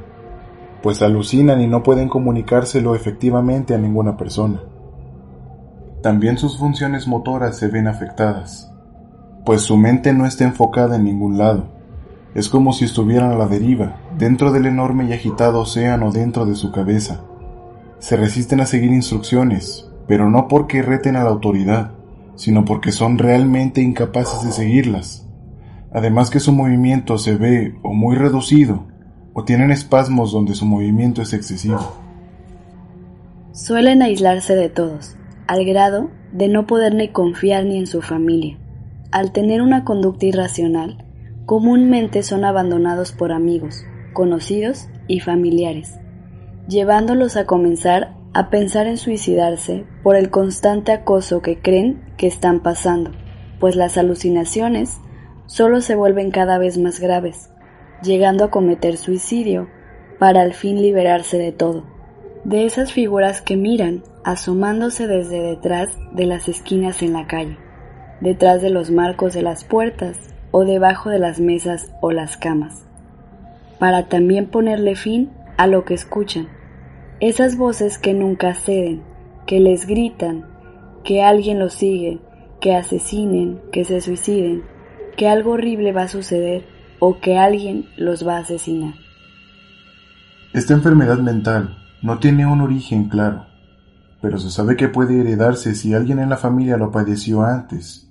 pues 0.83 1.03
alucinan 1.03 1.61
y 1.61 1.67
no 1.67 1.83
pueden 1.83 2.09
comunicárselo 2.09 2.95
efectivamente 2.95 3.75
a 3.75 3.79
ninguna 3.79 4.17
persona. 4.17 4.63
También 6.03 6.39
sus 6.39 6.57
funciones 6.57 7.07
motoras 7.07 7.59
se 7.59 7.69
ven 7.69 7.89
afectadas, 7.89 8.73
pues 9.45 9.61
su 9.61 9.77
mente 9.77 10.15
no 10.15 10.25
está 10.25 10.45
enfocada 10.45 10.97
en 10.97 11.05
ningún 11.05 11.37
lado. 11.37 11.67
Es 12.35 12.49
como 12.49 12.73
si 12.73 12.87
estuvieran 12.87 13.33
a 13.33 13.37
la 13.37 13.49
deriva, 13.49 13.97
dentro 14.17 14.51
del 14.51 14.65
enorme 14.65 15.05
y 15.05 15.13
agitado 15.13 15.61
océano 15.61 16.11
dentro 16.11 16.47
de 16.47 16.55
su 16.55 16.73
cabeza. 16.73 17.21
Se 17.99 18.17
resisten 18.17 18.63
a 18.63 18.67
seguir 18.67 18.93
instrucciones, 18.93 19.91
pero 20.07 20.31
no 20.31 20.49
porque 20.49 20.83
reten 20.83 21.17
a 21.17 21.25
la 21.25 21.31
autoridad, 21.31 21.93
sino 22.37 22.65
porque 22.65 22.93
son 22.93 23.19
realmente 23.19 23.81
incapaces 23.81 24.45
de 24.45 24.53
seguirlas 24.53 25.23
además 25.93 26.31
que 26.31 26.41
su 26.41 26.53
movimiento 26.53 27.19
se 27.19 27.37
ve 27.37 27.75
o 27.83 27.93
muy 27.93 28.17
reducido 28.17 28.87
o 29.35 29.45
tienen 29.45 29.71
espasmos 29.71 30.33
donde 30.33 30.55
su 30.55 30.67
movimiento 30.67 31.23
es 31.23 31.33
excesivo. 31.33 31.81
Suelen 33.53 34.03
aislarse 34.03 34.55
de 34.57 34.69
todos, 34.69 35.17
al 35.47 35.65
grado 35.65 36.11
de 36.33 36.49
no 36.49 36.67
poder 36.67 36.95
ni 36.95 37.09
confiar 37.09 37.65
ni 37.65 37.79
en 37.79 37.87
su 37.87 38.01
familia. 38.01 38.59
Al 39.11 39.33
tener 39.33 39.61
una 39.61 39.85
conducta 39.85 40.27
irracional, 40.27 41.05
comúnmente 41.45 42.23
son 42.23 42.45
abandonados 42.45 43.13
por 43.13 43.33
amigos, 43.33 43.85
conocidos 44.15 44.89
y 45.07 45.21
familiares, 45.21 45.99
llevándolos 46.69 47.37
a 47.37 47.45
comenzar 47.45 48.15
a 48.35 48.49
pensar 48.49 48.87
en 48.87 48.97
suicidarse 48.97 49.85
por 50.03 50.17
el 50.17 50.31
constante 50.31 50.93
acoso 50.93 51.43
que 51.43 51.59
creen 51.59 52.03
que 52.17 52.27
están 52.27 52.61
pasando, 52.61 53.13
pues 53.61 53.77
las 53.77 53.97
alucinaciones 53.97 54.99
solo 55.47 55.81
se 55.81 55.95
vuelven 55.95 56.31
cada 56.31 56.59
vez 56.59 56.79
más 56.79 56.99
graves, 56.99 57.51
llegando 58.03 58.45
a 58.45 58.51
cometer 58.51 58.97
suicidio 58.97 59.69
para 60.19 60.43
al 60.43 60.55
fin 60.55 60.83
liberarse 60.83 61.39
de 61.39 61.53
todo, 61.53 61.85
de 62.45 62.65
esas 62.65 62.93
figuras 62.93 63.41
que 63.41 63.57
miran 63.57 64.03
asomándose 64.25 65.07
desde 65.07 65.41
detrás 65.41 65.91
de 66.13 66.27
las 66.27 66.49
esquinas 66.49 67.03
en 67.03 67.13
la 67.13 67.27
calle, 67.27 67.59
detrás 68.21 68.63
de 68.63 68.71
los 68.71 68.91
marcos 68.91 69.33
de 69.33 69.43
las 69.43 69.65
puertas 69.65 70.19
o 70.51 70.65
debajo 70.65 71.11
de 71.11 71.19
las 71.19 71.41
mesas 71.41 71.93
o 72.01 72.13
las 72.13 72.37
camas, 72.37 72.85
para 73.79 74.09
también 74.09 74.47
ponerle 74.47 74.97
fin 74.97 75.31
a 75.57 75.67
lo 75.67 75.85
que 75.85 75.95
escuchan, 75.95 76.49
esas 77.21 77.57
voces 77.57 77.99
que 77.99 78.15
nunca 78.15 78.55
ceden, 78.55 79.03
que 79.47 79.61
les 79.61 79.87
gritan, 79.87 80.47
que 81.05 81.23
alguien 81.23 81.59
los 81.59 81.75
sigue, 81.75 82.21
que 82.61 82.75
asesinen, 82.75 83.61
que 83.73 83.85
se 83.85 84.01
suiciden, 84.01 84.63
que 85.17 85.29
algo 85.29 85.53
horrible 85.53 85.93
va 85.93 86.03
a 86.03 86.09
suceder 86.09 86.65
o 87.01 87.19
que 87.21 87.37
alguien 87.37 87.87
los 87.97 88.27
va 88.27 88.37
a 88.37 88.41
asesinar. 88.41 88.95
Esta 90.53 90.75
enfermedad 90.75 91.19
mental 91.19 91.77
no 92.03 92.19
tiene 92.19 92.47
un 92.47 92.61
origen 92.61 93.09
claro, 93.09 93.47
pero 94.21 94.39
se 94.39 94.51
sabe 94.51 94.77
que 94.77 94.89
puede 94.89 95.21
heredarse 95.21 95.75
si 95.75 95.95
alguien 95.95 96.21
en 96.21 96.31
la 96.31 96.37
familia 96.37 96.77
lo 96.77 96.93
padeció 96.93 97.43
antes, 97.43 98.09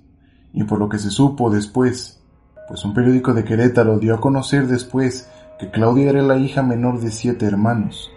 y 0.52 0.64
por 0.64 0.78
lo 0.78 0.90
que 0.90 0.98
se 0.98 1.10
supo 1.10 1.50
después, 1.50 2.22
pues 2.68 2.84
un 2.84 2.92
periódico 2.92 3.32
de 3.32 3.44
Querétaro 3.44 3.98
dio 3.98 4.14
a 4.14 4.20
conocer 4.20 4.66
después 4.66 5.30
que 5.58 5.70
Claudia 5.70 6.10
era 6.10 6.22
la 6.22 6.36
hija 6.36 6.62
menor 6.62 7.00
de 7.00 7.10
siete 7.10 7.46
hermanos. 7.46 8.11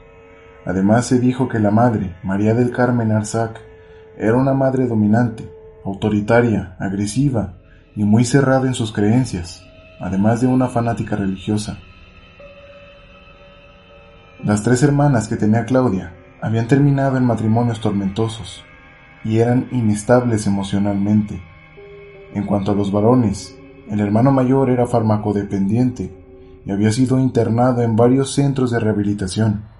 Además 0.66 1.06
se 1.06 1.20
dijo 1.20 1.48
que 1.48 1.60
la 1.60 1.72
madre, 1.72 2.16
María 2.24 2.54
del 2.54 2.72
Carmen 2.72 3.12
Arzac, 3.12 3.62
era 4.18 4.36
una 4.36 4.54
madre 4.54 4.88
dominante, 4.88 5.50
autoritaria, 5.84 6.76
agresiva 6.80 7.54
y 7.96 8.04
muy 8.04 8.26
cerrada 8.26 8.68
en 8.68 8.74
sus 8.74 8.92
creencias, 8.92 9.64
además 10.00 10.42
de 10.42 10.48
una 10.48 10.68
fanática 10.68 11.16
religiosa. 11.16 11.78
Las 14.44 14.64
tres 14.64 14.84
hermanas 14.84 15.28
que 15.28 15.38
tenía 15.38 15.66
Claudia 15.66 16.14
habían 16.42 16.68
terminado 16.68 17.18
en 17.18 17.26
matrimonios 17.26 17.80
tormentosos 17.80 18.64
y 19.24 19.40
eran 19.40 19.68
inestables 19.72 20.46
emocionalmente. 20.48 21.42
En 22.34 22.46
cuanto 22.46 22.72
a 22.72 22.76
los 22.76 22.92
varones, 22.92 23.58
el 23.90 24.00
hermano 24.00 24.32
mayor 24.32 24.70
era 24.70 24.88
farmacodependiente 24.88 26.12
y 26.66 26.72
había 26.72 26.92
sido 26.92 27.20
internado 27.20 27.82
en 27.82 27.96
varios 27.96 28.34
centros 28.34 28.72
de 28.72 28.80
rehabilitación. 28.80 29.75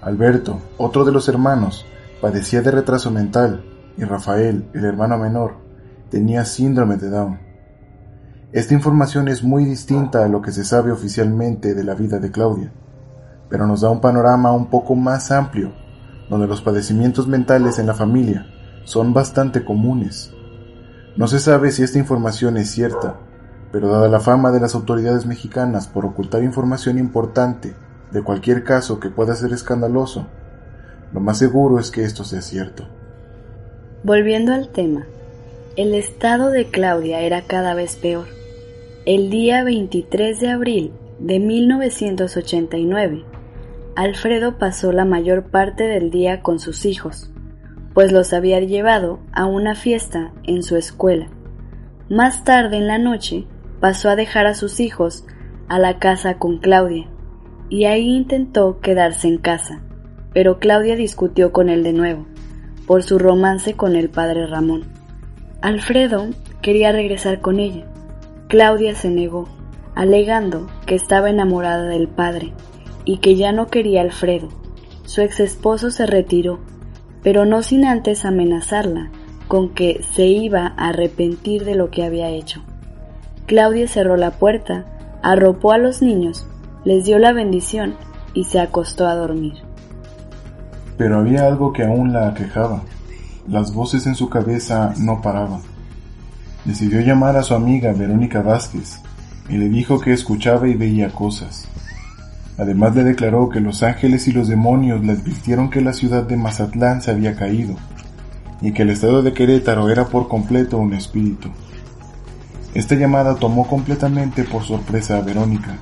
Alberto, 0.00 0.60
otro 0.76 1.04
de 1.04 1.10
los 1.10 1.28
hermanos, 1.28 1.84
padecía 2.20 2.62
de 2.62 2.70
retraso 2.70 3.10
mental 3.10 3.64
y 3.96 4.04
Rafael, 4.04 4.68
el 4.72 4.84
hermano 4.84 5.18
menor, 5.18 5.56
tenía 6.08 6.44
síndrome 6.44 6.96
de 6.96 7.10
Down. 7.10 7.40
Esta 8.52 8.74
información 8.74 9.26
es 9.26 9.42
muy 9.42 9.64
distinta 9.64 10.24
a 10.24 10.28
lo 10.28 10.40
que 10.40 10.52
se 10.52 10.64
sabe 10.64 10.92
oficialmente 10.92 11.74
de 11.74 11.82
la 11.82 11.94
vida 11.94 12.20
de 12.20 12.30
Claudia, 12.30 12.72
pero 13.50 13.66
nos 13.66 13.80
da 13.80 13.90
un 13.90 14.00
panorama 14.00 14.52
un 14.52 14.70
poco 14.70 14.94
más 14.94 15.32
amplio, 15.32 15.72
donde 16.30 16.46
los 16.46 16.62
padecimientos 16.62 17.26
mentales 17.26 17.80
en 17.80 17.86
la 17.86 17.94
familia 17.94 18.46
son 18.84 19.12
bastante 19.12 19.64
comunes. 19.64 20.32
No 21.16 21.26
se 21.26 21.40
sabe 21.40 21.72
si 21.72 21.82
esta 21.82 21.98
información 21.98 22.56
es 22.56 22.70
cierta, 22.70 23.16
pero 23.72 23.90
dada 23.90 24.08
la 24.08 24.20
fama 24.20 24.52
de 24.52 24.60
las 24.60 24.76
autoridades 24.76 25.26
mexicanas 25.26 25.88
por 25.88 26.06
ocultar 26.06 26.44
información 26.44 26.98
importante 26.98 27.74
de 28.10 28.22
cualquier 28.22 28.64
caso 28.64 29.00
que 29.00 29.10
pueda 29.10 29.34
ser 29.34 29.52
escandaloso, 29.52 30.26
lo 31.12 31.20
más 31.20 31.38
seguro 31.38 31.78
es 31.78 31.90
que 31.90 32.04
esto 32.04 32.24
sea 32.24 32.42
cierto. 32.42 32.86
Volviendo 34.02 34.52
al 34.52 34.68
tema, 34.68 35.06
el 35.76 35.94
estado 35.94 36.50
de 36.50 36.66
Claudia 36.66 37.20
era 37.20 37.42
cada 37.42 37.74
vez 37.74 37.96
peor. 37.96 38.26
El 39.06 39.30
día 39.30 39.64
23 39.64 40.40
de 40.40 40.48
abril 40.48 40.92
de 41.18 41.38
1989, 41.38 43.24
Alfredo 43.96 44.58
pasó 44.58 44.92
la 44.92 45.04
mayor 45.04 45.50
parte 45.50 45.84
del 45.84 46.10
día 46.10 46.42
con 46.42 46.58
sus 46.58 46.84
hijos, 46.84 47.30
pues 47.94 48.12
los 48.12 48.32
había 48.32 48.60
llevado 48.60 49.18
a 49.32 49.46
una 49.46 49.74
fiesta 49.74 50.32
en 50.44 50.62
su 50.62 50.76
escuela. 50.76 51.28
Más 52.08 52.44
tarde 52.44 52.76
en 52.76 52.86
la 52.86 52.98
noche 52.98 53.46
pasó 53.80 54.08
a 54.08 54.16
dejar 54.16 54.46
a 54.46 54.54
sus 54.54 54.80
hijos 54.80 55.26
a 55.68 55.78
la 55.78 55.98
casa 55.98 56.38
con 56.38 56.58
Claudia, 56.58 57.08
y 57.68 57.84
ahí 57.84 58.08
intentó 58.08 58.80
quedarse 58.80 59.28
en 59.28 59.38
casa, 59.38 59.82
pero 60.32 60.58
Claudia 60.58 60.96
discutió 60.96 61.52
con 61.52 61.68
él 61.68 61.82
de 61.82 61.92
nuevo, 61.92 62.26
por 62.86 63.02
su 63.02 63.18
romance 63.18 63.74
con 63.74 63.96
el 63.96 64.08
padre 64.08 64.46
Ramón. 64.46 64.84
Alfredo 65.60 66.28
quería 66.62 66.92
regresar 66.92 67.40
con 67.40 67.58
ella. 67.58 67.84
Claudia 68.48 68.94
se 68.94 69.10
negó, 69.10 69.48
alegando 69.94 70.68
que 70.86 70.94
estaba 70.94 71.30
enamorada 71.30 71.84
del 71.84 72.08
padre 72.08 72.52
y 73.04 73.18
que 73.18 73.36
ya 73.36 73.52
no 73.52 73.66
quería 73.66 74.02
Alfredo. 74.02 74.48
Su 75.04 75.22
ex 75.22 75.40
esposo 75.40 75.90
se 75.90 76.06
retiró, 76.06 76.60
pero 77.22 77.44
no 77.44 77.62
sin 77.62 77.84
antes 77.84 78.24
amenazarla 78.24 79.10
con 79.48 79.70
que 79.70 80.02
se 80.14 80.26
iba 80.26 80.74
a 80.76 80.88
arrepentir 80.90 81.64
de 81.64 81.74
lo 81.74 81.90
que 81.90 82.04
había 82.04 82.28
hecho. 82.28 82.62
Claudia 83.46 83.88
cerró 83.88 84.16
la 84.16 84.32
puerta, 84.32 84.84
arropó 85.22 85.72
a 85.72 85.78
los 85.78 86.02
niños, 86.02 86.46
les 86.88 87.04
dio 87.04 87.18
la 87.18 87.34
bendición 87.34 87.96
y 88.32 88.44
se 88.44 88.58
acostó 88.58 89.06
a 89.06 89.14
dormir. 89.14 89.52
Pero 90.96 91.18
había 91.18 91.46
algo 91.46 91.70
que 91.70 91.84
aún 91.84 92.14
la 92.14 92.28
aquejaba. 92.28 92.80
Las 93.46 93.74
voces 93.74 94.06
en 94.06 94.14
su 94.14 94.30
cabeza 94.30 94.94
no 94.96 95.20
paraban. 95.20 95.60
Decidió 96.64 97.02
llamar 97.02 97.36
a 97.36 97.42
su 97.42 97.52
amiga 97.52 97.92
Verónica 97.92 98.40
Vázquez 98.40 99.02
y 99.50 99.58
le 99.58 99.68
dijo 99.68 100.00
que 100.00 100.14
escuchaba 100.14 100.66
y 100.66 100.76
veía 100.76 101.10
cosas. 101.10 101.68
Además 102.56 102.96
le 102.96 103.04
declaró 103.04 103.50
que 103.50 103.60
los 103.60 103.82
ángeles 103.82 104.26
y 104.26 104.32
los 104.32 104.48
demonios 104.48 105.04
le 105.04 105.12
advirtieron 105.12 105.68
que 105.68 105.82
la 105.82 105.92
ciudad 105.92 106.22
de 106.22 106.38
Mazatlán 106.38 107.02
se 107.02 107.10
había 107.10 107.36
caído 107.36 107.76
y 108.62 108.72
que 108.72 108.80
el 108.80 108.88
estado 108.88 109.22
de 109.22 109.34
Querétaro 109.34 109.90
era 109.90 110.06
por 110.06 110.26
completo 110.26 110.78
un 110.78 110.94
espíritu. 110.94 111.50
Esta 112.72 112.94
llamada 112.94 113.34
tomó 113.34 113.66
completamente 113.66 114.44
por 114.44 114.62
sorpresa 114.64 115.18
a 115.18 115.20
Verónica, 115.20 115.76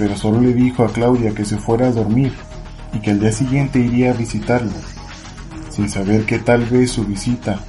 pero 0.00 0.16
solo 0.16 0.40
le 0.40 0.54
dijo 0.54 0.82
a 0.82 0.90
Claudia 0.90 1.34
que 1.34 1.44
se 1.44 1.58
fuera 1.58 1.88
a 1.88 1.92
dormir 1.92 2.32
y 2.94 3.00
que 3.00 3.10
al 3.10 3.20
día 3.20 3.32
siguiente 3.32 3.80
iría 3.80 4.12
a 4.12 4.14
visitarla, 4.14 4.72
sin 5.68 5.90
saber 5.90 6.24
que 6.24 6.38
tal 6.38 6.64
vez 6.64 6.92
su 6.92 7.04
visita 7.04 7.60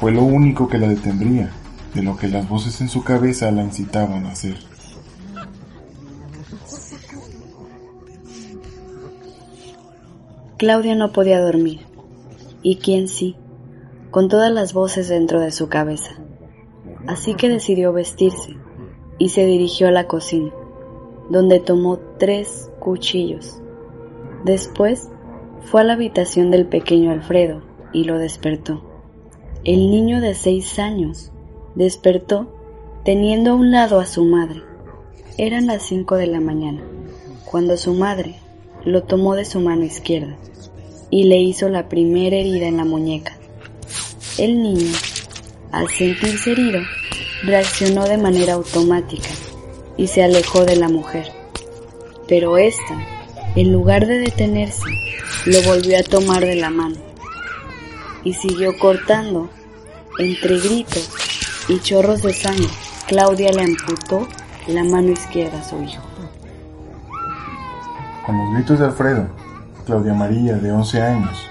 fue 0.00 0.12
lo 0.12 0.22
único 0.22 0.66
que 0.66 0.78
la 0.78 0.88
detendría 0.88 1.50
de 1.92 2.02
lo 2.02 2.16
que 2.16 2.28
las 2.28 2.48
voces 2.48 2.80
en 2.80 2.88
su 2.88 3.04
cabeza 3.04 3.50
la 3.50 3.62
incitaban 3.62 4.24
a 4.24 4.32
hacer. 4.32 4.56
Claudia 10.56 10.94
no 10.94 11.12
podía 11.12 11.38
dormir, 11.38 11.80
y 12.62 12.76
quién 12.76 13.08
sí, 13.08 13.36
con 14.10 14.30
todas 14.30 14.50
las 14.50 14.72
voces 14.72 15.10
dentro 15.10 15.38
de 15.40 15.52
su 15.52 15.68
cabeza. 15.68 16.12
Así 17.06 17.34
que 17.34 17.50
decidió 17.50 17.92
vestirse 17.92 18.56
y 19.18 19.28
se 19.28 19.44
dirigió 19.44 19.88
a 19.88 19.90
la 19.90 20.06
cocina, 20.06 20.50
donde 21.28 21.60
tomó 21.60 21.98
tres 22.18 22.70
cuchillos. 22.78 23.60
Después 24.44 25.08
fue 25.64 25.80
a 25.80 25.84
la 25.84 25.94
habitación 25.94 26.50
del 26.50 26.66
pequeño 26.66 27.10
Alfredo 27.10 27.62
y 27.92 28.04
lo 28.04 28.18
despertó. 28.18 28.82
El 29.64 29.90
niño 29.90 30.20
de 30.20 30.34
seis 30.34 30.78
años 30.78 31.32
despertó 31.74 32.52
teniendo 33.04 33.52
a 33.52 33.54
un 33.54 33.70
lado 33.70 33.98
a 33.98 34.06
su 34.06 34.24
madre. 34.24 34.62
Eran 35.38 35.66
las 35.66 35.82
cinco 35.82 36.16
de 36.16 36.26
la 36.26 36.40
mañana, 36.40 36.82
cuando 37.44 37.76
su 37.76 37.94
madre 37.94 38.36
lo 38.84 39.02
tomó 39.02 39.34
de 39.34 39.44
su 39.44 39.60
mano 39.60 39.84
izquierda 39.84 40.36
y 41.10 41.24
le 41.24 41.38
hizo 41.38 41.68
la 41.68 41.88
primera 41.88 42.36
herida 42.36 42.66
en 42.66 42.76
la 42.76 42.84
muñeca. 42.84 43.36
El 44.38 44.62
niño, 44.62 44.92
al 45.72 45.88
sentirse 45.88 46.52
herido, 46.52 46.80
reaccionó 47.42 48.04
de 48.04 48.18
manera 48.18 48.54
automática 48.54 49.28
y 49.96 50.06
se 50.08 50.22
alejó 50.22 50.64
de 50.64 50.76
la 50.76 50.88
mujer. 50.88 51.32
Pero 52.28 52.58
ésta, 52.58 52.94
en 53.54 53.72
lugar 53.72 54.06
de 54.06 54.18
detenerse, 54.18 54.84
lo 55.46 55.62
volvió 55.62 55.98
a 55.98 56.02
tomar 56.02 56.40
de 56.40 56.56
la 56.56 56.70
mano 56.70 56.96
y 58.24 58.34
siguió 58.34 58.76
cortando 58.78 59.48
entre 60.18 60.58
gritos 60.58 61.08
y 61.68 61.78
chorros 61.80 62.22
de 62.22 62.32
sangre. 62.32 62.68
Claudia 63.06 63.52
le 63.52 63.62
amputó 63.62 64.26
la 64.66 64.82
mano 64.82 65.12
izquierda 65.12 65.60
a 65.60 65.64
su 65.64 65.80
hijo. 65.82 66.02
Con 68.24 68.36
los 68.38 68.54
gritos 68.54 68.80
de 68.80 68.86
Alfredo, 68.86 69.28
Claudia 69.86 70.12
María, 70.12 70.54
de 70.54 70.72
11 70.72 71.02
años, 71.02 71.48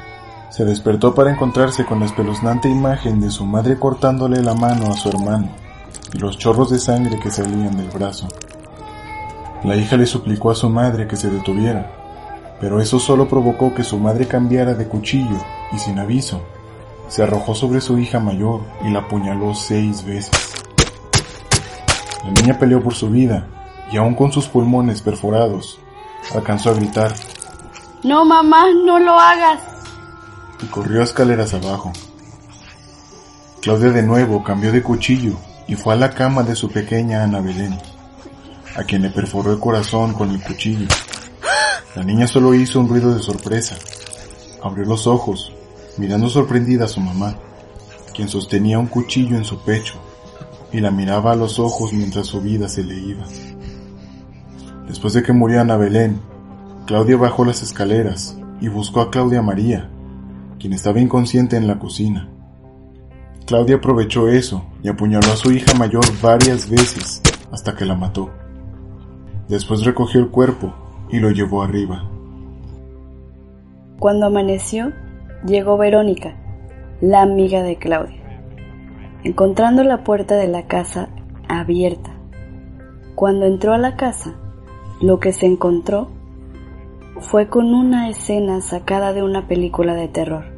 se 0.50 0.66
despertó 0.66 1.16
para 1.16 1.32
encontrarse 1.32 1.86
con 1.86 2.00
la 2.00 2.06
espeluznante 2.06 2.68
imagen 2.68 3.22
de 3.22 3.32
su 3.32 3.46
madre 3.46 3.80
cortándole 3.80 4.42
la 4.42 4.54
mano 4.54 4.88
a 4.88 4.98
su 4.98 5.10
hermano 5.10 5.65
y 6.16 6.18
los 6.18 6.38
chorros 6.38 6.70
de 6.70 6.80
sangre 6.80 7.20
que 7.20 7.30
salían 7.30 7.76
del 7.76 7.90
brazo. 7.90 8.30
La 9.66 9.76
hija 9.76 9.98
le 9.98 10.06
suplicó 10.06 10.50
a 10.50 10.56
su 10.56 10.70
madre 10.70 11.08
que 11.08 11.18
se 11.18 11.30
detuviera, 11.30 11.92
pero 12.62 12.80
eso 12.80 13.00
solo 13.00 13.28
provocó 13.28 13.74
que 13.74 13.84
su 13.84 14.00
madre 14.00 14.26
cambiara 14.26 14.74
de 14.76 14.88
cuchillo 14.88 15.38
y 15.74 15.80
sin 15.80 16.00
aviso 16.00 16.42
se 17.10 17.22
arrojó 17.22 17.54
sobre 17.54 17.82
su 17.82 18.00
hija 18.00 18.20
mayor 18.20 18.62
y 18.86 18.92
la 18.92 19.00
apuñaló 19.00 19.54
seis 19.54 20.06
veces. 20.06 20.32
La 22.24 22.32
niña 22.32 22.58
peleó 22.58 22.82
por 22.82 22.96
su 22.96 23.10
vida 23.10 23.48
y 23.92 23.98
aún 23.98 24.16
con 24.16 24.32
sus 24.32 24.48
pulmones 24.48 25.02
perforados, 25.02 25.80
alcanzó 26.34 26.70
a 26.70 26.76
gritar. 26.76 27.14
No, 28.04 28.24
mamá, 28.24 28.68
no 28.86 29.00
lo 29.00 29.20
hagas. 29.20 29.60
Y 30.64 30.66
corrió 30.68 31.04
escaleras 31.04 31.54
abajo. 31.54 31.92
Claudia 33.62 33.90
de 33.90 34.02
nuevo 34.02 34.44
cambió 34.44 34.72
de 34.72 34.82
cuchillo 34.82 35.36
y 35.68 35.76
fue 35.76 35.94
a 35.94 35.98
la 35.98 36.12
cama 36.12 36.44
de 36.44 36.56
su 36.56 36.70
pequeña 36.70 37.24
Ana 37.24 37.40
Belén, 37.40 37.78
a 38.76 38.84
quien 38.84 39.02
le 39.02 39.10
perforó 39.10 39.52
el 39.52 39.60
corazón 39.60 40.14
con 40.14 40.32
el 40.32 40.42
cuchillo. 40.42 40.88
La 41.96 42.04
niña 42.04 42.28
solo 42.28 42.54
hizo 42.54 42.80
un 42.80 42.90
ruido 42.90 43.14
de 43.14 43.22
sorpresa. 43.22 43.76
Abrió 44.62 44.86
los 44.86 45.08
ojos 45.08 45.54
mirando 45.98 46.30
sorprendida 46.30 46.86
a 46.86 46.90
su 46.90 47.00
mamá, 47.00 47.36
quien 48.14 48.28
sostenía 48.28 48.80
un 48.80 48.88
cuchillo 48.88 49.38
en 49.38 49.46
su 49.46 49.64
pecho 49.64 49.96
y 50.72 50.82
la 50.82 50.92
miraba 50.92 51.32
a 51.32 51.36
los 51.36 51.58
ojos 51.58 51.94
mientras 51.94 52.28
su 52.28 52.42
vida 52.42 52.68
se 52.68 52.84
le 52.84 52.96
iba. 52.96 53.24
Después 54.88 55.14
de 55.14 55.24
que 55.24 55.34
murió 55.34 55.62
Ana 55.62 55.78
Belén, 55.78 56.20
Claudia 56.86 57.18
bajó 57.18 57.46
las 57.46 57.64
escaleras 57.64 58.38
y 58.60 58.68
buscó 58.68 59.02
a 59.02 59.10
Claudia 59.10 59.42
María, 59.42 59.90
quien 60.60 60.74
estaba 60.74 61.00
inconsciente 61.00 61.56
en 61.58 61.68
la 61.68 61.80
cocina. 61.80 62.30
Claudia 63.46 63.76
aprovechó 63.76 64.28
eso 64.28 64.66
y 64.82 64.90
apuñaló 64.90 65.28
a 65.28 65.36
su 65.36 65.52
hija 65.52 65.76
mayor 65.78 66.04
varias 66.20 66.68
veces 66.68 67.22
hasta 67.52 67.76
que 67.76 67.86
la 67.86 67.96
mató. 67.96 68.32
Después 69.48 69.86
recogió 69.86 70.20
el 70.20 70.30
cuerpo 70.30 70.74
y 71.10 71.20
lo 71.20 71.30
llevó 71.30 71.62
arriba. 71.62 72.10
Cuando 74.00 74.26
amaneció, 74.26 74.94
llegó 75.46 75.78
Verónica, 75.78 76.36
la 77.02 77.22
amiga 77.22 77.62
de 77.62 77.78
Claudia, 77.78 78.20
encontrando 79.24 79.84
la 79.84 80.04
puerta 80.04 80.36
de 80.38 80.48
la 80.48 80.66
casa 80.66 81.10
abierta. 81.48 82.16
Cuando 83.14 83.46
entró 83.46 83.74
a 83.74 83.78
la 83.78 83.96
casa, 83.96 84.34
lo 85.02 85.20
que 85.20 85.32
se 85.32 85.46
encontró 85.46 86.10
fue 87.22 87.48
con 87.48 87.76
una 87.76 88.10
escena 88.10 88.60
sacada 88.62 89.14
de 89.14 89.22
una 89.22 89.48
película 89.48 89.94
de 89.94 90.08
terror. 90.08 90.55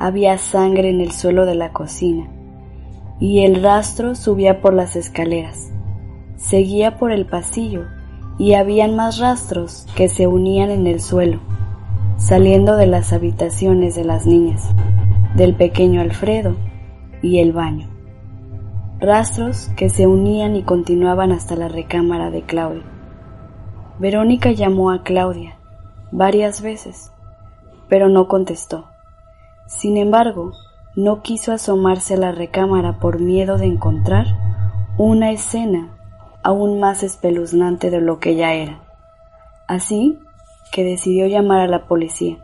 Había 0.00 0.36
sangre 0.38 0.90
en 0.90 1.00
el 1.00 1.12
suelo 1.12 1.46
de 1.46 1.54
la 1.54 1.72
cocina 1.72 2.28
y 3.20 3.44
el 3.44 3.62
rastro 3.62 4.16
subía 4.16 4.60
por 4.60 4.74
las 4.74 4.96
escaleras. 4.96 5.70
Seguía 6.36 6.96
por 6.98 7.12
el 7.12 7.26
pasillo 7.26 7.84
y 8.38 8.54
habían 8.54 8.96
más 8.96 9.18
rastros 9.18 9.86
que 9.94 10.08
se 10.08 10.26
unían 10.26 10.70
en 10.70 10.88
el 10.88 11.00
suelo 11.00 11.38
saliendo 12.20 12.76
de 12.76 12.86
las 12.86 13.14
habitaciones 13.14 13.94
de 13.94 14.04
las 14.04 14.26
niñas, 14.26 14.68
del 15.36 15.54
pequeño 15.54 16.02
Alfredo 16.02 16.54
y 17.22 17.38
el 17.38 17.52
baño. 17.52 17.88
Rastros 19.00 19.70
que 19.74 19.88
se 19.88 20.06
unían 20.06 20.54
y 20.54 20.62
continuaban 20.62 21.32
hasta 21.32 21.56
la 21.56 21.68
recámara 21.68 22.30
de 22.30 22.42
Claudia. 22.42 22.84
Verónica 23.98 24.52
llamó 24.52 24.90
a 24.90 25.02
Claudia 25.02 25.56
varias 26.12 26.60
veces, 26.60 27.10
pero 27.88 28.10
no 28.10 28.28
contestó. 28.28 28.89
Sin 29.70 29.96
embargo, 29.96 30.52
no 30.96 31.22
quiso 31.22 31.52
asomarse 31.52 32.14
a 32.14 32.16
la 32.16 32.32
recámara 32.32 32.98
por 32.98 33.20
miedo 33.20 33.56
de 33.56 33.66
encontrar 33.66 34.26
una 34.98 35.30
escena 35.30 35.96
aún 36.42 36.80
más 36.80 37.04
espeluznante 37.04 37.88
de 37.88 38.00
lo 38.00 38.18
que 38.18 38.34
ya 38.34 38.52
era. 38.52 38.80
Así 39.68 40.18
que 40.72 40.82
decidió 40.82 41.28
llamar 41.28 41.60
a 41.60 41.68
la 41.68 41.86
policía, 41.86 42.38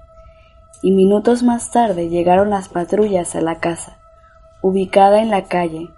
y 0.83 0.93
minutos 0.93 1.43
más 1.43 1.73
tarde 1.73 2.09
llegaron 2.09 2.49
las 2.49 2.69
patrullas 2.69 3.35
a 3.35 3.41
la 3.41 3.57
casa, 3.57 3.99
ubicada 4.63 5.21
en 5.21 5.31
la 5.31 5.45
calle 5.47 5.91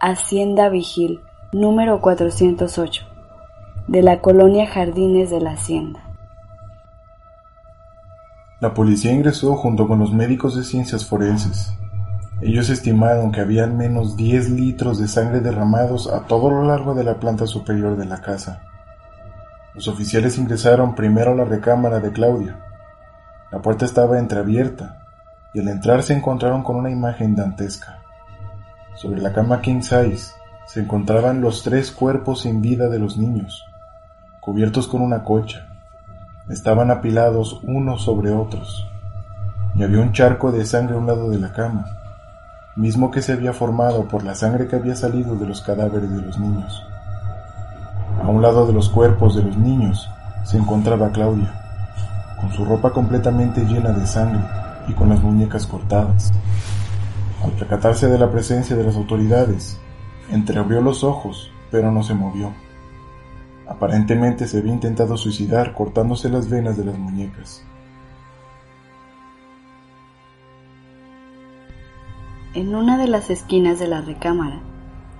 Hacienda 0.00 0.68
Vigil 0.68 1.20
número 1.52 2.00
408, 2.00 3.04
de 3.88 4.02
la 4.02 4.20
colonia 4.20 4.68
Jardines 4.68 5.30
de 5.30 5.40
la 5.40 5.50
Hacienda. 5.50 6.05
La 8.58 8.72
policía 8.72 9.12
ingresó 9.12 9.54
junto 9.54 9.86
con 9.86 9.98
los 9.98 10.14
médicos 10.14 10.56
de 10.56 10.64
ciencias 10.64 11.04
forenses. 11.04 11.74
Ellos 12.40 12.70
estimaron 12.70 13.30
que 13.30 13.42
había 13.42 13.64
al 13.64 13.74
menos 13.74 14.16
10 14.16 14.48
litros 14.50 14.98
de 14.98 15.08
sangre 15.08 15.40
derramados 15.40 16.10
a 16.10 16.20
todo 16.20 16.48
lo 16.48 16.64
largo 16.64 16.94
de 16.94 17.04
la 17.04 17.20
planta 17.20 17.46
superior 17.46 17.98
de 17.98 18.06
la 18.06 18.22
casa. 18.22 18.62
Los 19.74 19.88
oficiales 19.88 20.38
ingresaron 20.38 20.94
primero 20.94 21.32
a 21.32 21.34
la 21.34 21.44
recámara 21.44 22.00
de 22.00 22.12
Claudia, 22.12 22.58
La 23.52 23.60
puerta 23.60 23.84
estaba 23.84 24.18
entreabierta 24.18 25.02
y 25.52 25.60
al 25.60 25.68
entrar 25.68 26.02
se 26.02 26.14
encontraron 26.14 26.62
con 26.62 26.76
una 26.76 26.90
imagen 26.90 27.36
dantesca. 27.36 27.98
Sobre 28.94 29.20
la 29.20 29.34
cama 29.34 29.60
king 29.60 29.82
size 29.82 30.32
se 30.66 30.80
encontraban 30.80 31.42
los 31.42 31.62
tres 31.62 31.92
cuerpos 31.92 32.40
sin 32.40 32.62
vida 32.62 32.88
de 32.88 32.98
los 32.98 33.18
niños, 33.18 33.64
cubiertos 34.40 34.88
con 34.88 35.02
una 35.02 35.24
colcha. 35.24 35.75
Estaban 36.48 36.92
apilados 36.92 37.60
unos 37.64 38.02
sobre 38.02 38.30
otros, 38.30 38.86
y 39.74 39.82
había 39.82 40.00
un 40.00 40.12
charco 40.12 40.52
de 40.52 40.64
sangre 40.64 40.94
a 40.94 40.98
un 40.98 41.06
lado 41.08 41.28
de 41.28 41.40
la 41.40 41.52
cama, 41.52 41.86
mismo 42.76 43.10
que 43.10 43.20
se 43.20 43.32
había 43.32 43.52
formado 43.52 44.06
por 44.06 44.22
la 44.22 44.36
sangre 44.36 44.68
que 44.68 44.76
había 44.76 44.94
salido 44.94 45.34
de 45.34 45.44
los 45.44 45.60
cadáveres 45.60 46.08
de 46.08 46.22
los 46.22 46.38
niños. 46.38 46.86
A 48.22 48.28
un 48.28 48.42
lado 48.42 48.64
de 48.64 48.72
los 48.72 48.88
cuerpos 48.88 49.34
de 49.34 49.42
los 49.42 49.56
niños 49.56 50.08
se 50.44 50.56
encontraba 50.56 51.10
Claudia, 51.10 51.52
con 52.40 52.52
su 52.52 52.64
ropa 52.64 52.92
completamente 52.92 53.64
llena 53.64 53.90
de 53.90 54.06
sangre 54.06 54.44
y 54.86 54.92
con 54.92 55.08
las 55.08 55.20
muñecas 55.20 55.66
cortadas. 55.66 56.32
Al 57.42 57.50
percatarse 57.52 58.06
de 58.06 58.18
la 58.18 58.30
presencia 58.30 58.76
de 58.76 58.84
las 58.84 58.94
autoridades, 58.94 59.80
entreabrió 60.30 60.80
los 60.80 61.02
ojos, 61.02 61.50
pero 61.72 61.90
no 61.90 62.04
se 62.04 62.14
movió. 62.14 62.52
Aparentemente 63.68 64.46
se 64.46 64.58
había 64.58 64.72
intentado 64.72 65.16
suicidar 65.16 65.74
cortándose 65.74 66.28
las 66.28 66.48
venas 66.48 66.76
de 66.76 66.84
las 66.84 66.98
muñecas. 66.98 67.64
En 72.54 72.74
una 72.74 72.96
de 72.96 73.08
las 73.08 73.28
esquinas 73.28 73.78
de 73.78 73.88
la 73.88 74.00
recámara 74.00 74.60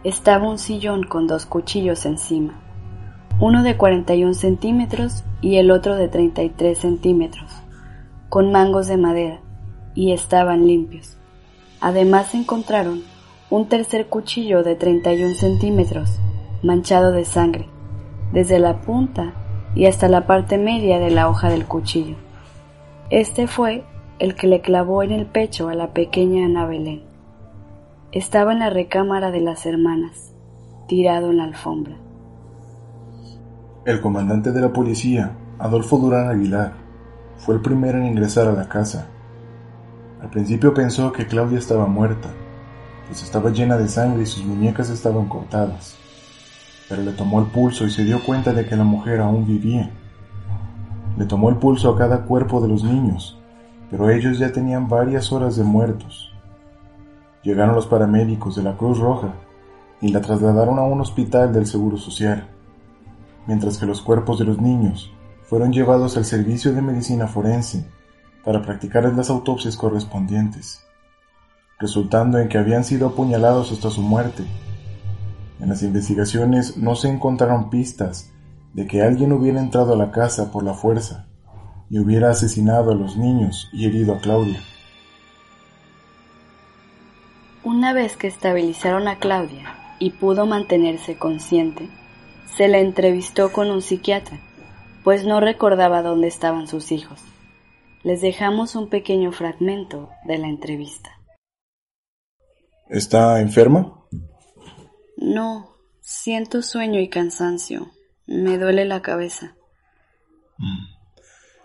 estaba 0.05 0.49
un 0.49 0.59
sillón 0.59 1.03
con 1.03 1.27
dos 1.27 1.45
cuchillos 1.45 2.07
encima, 2.07 2.55
uno 3.41 3.63
de 3.63 3.77
41 3.77 4.33
centímetros 4.33 5.25
y 5.43 5.57
el 5.57 5.71
otro 5.71 5.97
de 5.97 6.09
33 6.09 6.79
centímetros, 6.79 7.51
con 8.31 8.53
mangos 8.53 8.87
de 8.87 8.97
madera, 8.97 9.41
y 9.95 10.13
estaban 10.13 10.67
limpios. 10.67 11.19
Además 11.81 12.35
encontraron 12.35 13.03
un 13.51 13.69
tercer 13.69 14.07
cuchillo 14.07 14.63
de 14.63 14.77
31 14.77 15.35
centímetros, 15.35 16.19
manchado 16.63 17.13
de 17.13 17.25
sangre, 17.25 17.69
desde 18.33 18.59
la 18.59 18.81
punta 18.81 19.33
y 19.75 19.87
hasta 19.87 20.09
la 20.09 20.27
parte 20.27 20.59
media 20.59 20.99
de 20.99 21.11
la 21.11 21.29
hoja 21.29 21.49
del 21.49 21.67
cuchillo. 21.67 22.17
Este 23.11 23.47
fue 23.47 23.85
el 24.19 24.35
que 24.35 24.47
le 24.47 24.61
clavó 24.61 25.03
en 25.03 25.13
el 25.13 25.27
pecho 25.27 25.69
a 25.69 25.75
la 25.75 25.93
pequeña 25.93 26.47
Ana 26.47 26.67
Belén. 26.67 27.03
Estaba 28.13 28.53
en 28.53 28.61
la 28.61 28.71
recámara 28.71 29.31
de 29.31 29.41
las 29.41 29.67
hermanas, 29.67 30.33
tirado 30.89 31.31
en 31.31 31.37
la 31.37 31.45
alfombra. 31.45 31.97
El 33.85 34.01
comandante 34.01 34.53
de 34.53 34.61
la 34.61 34.73
policía, 34.73 35.37
Adolfo 35.59 35.99
Durán 35.99 36.31
Aguilar, 36.31 36.73
fue 37.37 37.55
el 37.55 37.61
primero 37.61 37.99
en 37.99 38.07
ingresar 38.07 38.49
a 38.49 38.53
la 38.53 38.69
casa. 38.69 39.07
Al 40.21 40.31
principio 40.31 40.73
pensó 40.73 41.13
que 41.13 41.27
Claudia 41.27 41.59
estaba 41.59 41.87
muerta, 41.87 42.31
pues 43.07 43.23
estaba 43.23 43.51
llena 43.51 43.77
de 43.77 43.89
sangre 43.89 44.23
y 44.23 44.27
sus 44.27 44.45
muñecas 44.45 44.91
estaban 44.91 45.29
cortadas. 45.29 45.97
Pero 46.89 47.03
le 47.03 47.13
tomó 47.13 47.41
el 47.41 47.47
pulso 47.47 47.85
y 47.85 47.91
se 47.91 48.05
dio 48.05 48.23
cuenta 48.25 48.53
de 48.53 48.67
que 48.67 48.77
la 48.77 48.85
mujer 48.85 49.21
aún 49.21 49.47
vivía. 49.47 49.91
Le 51.17 51.25
tomó 51.25 51.49
el 51.51 51.57
pulso 51.57 51.91
a 51.91 51.99
cada 51.99 52.25
cuerpo 52.25 52.61
de 52.61 52.69
los 52.69 52.85
niños, 52.85 53.39
pero 53.91 54.11
ellos 54.11 54.39
ya 54.39 54.53
tenían 54.53 54.89
varias 54.89 55.33
horas 55.33 55.57
de 55.57 55.65
muertos. 55.65 56.33
Llegaron 57.43 57.75
los 57.75 57.87
paramédicos 57.87 58.57
de 58.57 58.63
la 58.63 58.77
Cruz 58.77 58.99
Roja 58.99 59.35
y 60.01 60.09
la 60.09 60.21
trasladaron 60.21 60.79
a 60.79 60.83
un 60.83 61.01
hospital 61.01 61.53
del 61.53 61.67
Seguro 61.67 61.97
Social, 61.97 62.49
mientras 63.47 63.79
que 63.79 63.87
los 63.87 64.03
cuerpos 64.03 64.39
de 64.39 64.45
los 64.45 64.61
niños 64.61 65.13
fueron 65.45 65.73
llevados 65.73 66.17
al 66.17 66.25
servicio 66.25 66.73
de 66.73 66.83
medicina 66.83 67.27
forense 67.27 67.89
para 68.45 68.63
practicar 68.63 69.05
las 69.15 69.31
autopsias 69.31 69.77
correspondientes 69.77 70.87
resultando 71.79 72.39
en 72.39 72.49
que 72.49 72.59
habían 72.59 72.85
sido 72.85 73.09
apuñalados 73.09 73.73
hasta 73.73 73.91
su 73.91 74.03
muerte. 74.03 74.45
En 75.61 75.69
las 75.69 75.83
investigaciones 75.83 76.77
no 76.77 76.97
se 76.97 77.09
encontraron 77.09 77.71
pistas 77.71 78.33
de 78.75 78.87
que 78.87 79.03
alguien 79.03 79.33
hubiera 79.33 79.61
entrado 79.61 79.95
a 79.95 79.97
la 79.97 80.11
casa 80.11 80.53
por 80.53 80.63
la 80.63 80.75
fuerza 80.75 81.27
y 81.89 81.99
hubiera 81.99 82.31
asesinado 82.31 82.93
a 82.93 82.95
los 82.95 83.17
niños 83.17 83.71
y 83.73 83.87
herido 83.87 84.15
a 84.15 84.21
Claudia. 84.21 84.61
Una 87.65 87.93
vez 87.93 88.17
que 88.17 88.27
estabilizaron 88.27 89.09
a 89.09 89.19
Claudia 89.19 89.75
y 89.99 90.11
pudo 90.11 90.47
mantenerse 90.47 91.17
consciente, 91.17 91.89
se 92.57 92.69
la 92.69 92.79
entrevistó 92.79 93.51
con 93.51 93.71
un 93.71 93.83
psiquiatra, 93.83 94.39
pues 95.05 95.27
no 95.27 95.41
recordaba 95.41 96.03
dónde 96.03 96.29
estaban 96.29 96.67
sus 96.69 96.93
hijos. 96.93 97.21
Les 98.03 98.21
dejamos 98.21 98.77
un 98.77 98.89
pequeño 98.89 99.33
fragmento 99.33 100.11
de 100.27 100.39
la 100.39 100.49
entrevista. 100.49 101.11
¿Está 102.89 103.41
enferma? 103.41 104.07
No, 105.17 105.77
siento 106.01 106.63
sueño 106.63 107.01
y 107.01 107.09
cansancio. 107.09 107.91
Me 108.27 108.59
duele 108.59 108.85
la 108.85 109.03
cabeza. 109.03 109.55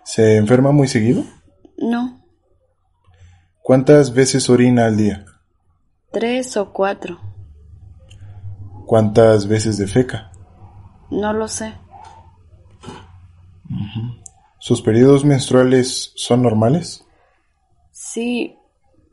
¿Se 0.03 0.37
enferma 0.37 0.71
muy 0.71 0.87
seguido? 0.87 1.23
No. 1.77 2.21
¿Cuántas 3.61 4.13
veces 4.13 4.49
orina 4.49 4.85
al 4.85 4.97
día? 4.97 5.25
Tres 6.11 6.57
o 6.57 6.73
cuatro. 6.73 7.19
¿Cuántas 8.85 9.47
veces 9.47 9.77
defeca? 9.77 10.31
No 11.09 11.33
lo 11.33 11.47
sé. 11.47 11.73
¿Sus 14.59 14.81
periodos 14.81 15.23
menstruales 15.23 16.11
son 16.15 16.41
normales? 16.43 17.05
Sí. 17.91 18.57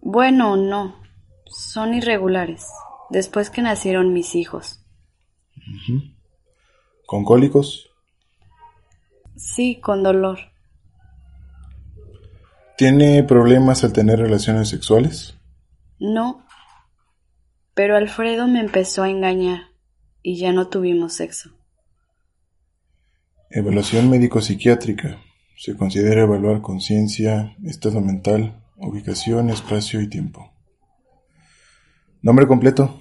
Bueno, 0.00 0.56
no. 0.56 0.96
Son 1.46 1.94
irregulares, 1.94 2.66
después 3.10 3.50
que 3.50 3.62
nacieron 3.62 4.12
mis 4.12 4.34
hijos. 4.34 4.84
¿Con 7.06 7.24
cólicos? 7.24 7.90
Sí, 9.36 9.80
con 9.80 10.02
dolor. 10.02 10.38
¿Tiene 12.76 13.22
problemas 13.24 13.82
al 13.84 13.92
tener 13.92 14.18
relaciones 14.18 14.68
sexuales? 14.68 15.36
No, 15.98 16.44
pero 17.74 17.96
Alfredo 17.96 18.46
me 18.46 18.60
empezó 18.60 19.02
a 19.02 19.10
engañar 19.10 19.62
y 20.22 20.36
ya 20.36 20.52
no 20.52 20.68
tuvimos 20.68 21.14
sexo. 21.14 21.50
Evaluación 23.50 24.10
médico-psiquiátrica. 24.10 25.20
Se 25.56 25.76
considera 25.76 26.22
evaluar 26.22 26.60
conciencia, 26.60 27.56
estado 27.64 28.00
mental, 28.00 28.62
ubicación, 28.76 29.50
espacio 29.50 30.00
y 30.00 30.08
tiempo. 30.08 30.52
Nombre 32.22 32.46
completo. 32.46 33.00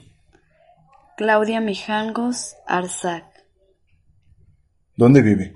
Claudia 1.17 1.59
Mijangos 1.59 2.55
Arzac. 2.67 3.25
¿Dónde 4.95 5.21
vive? 5.21 5.55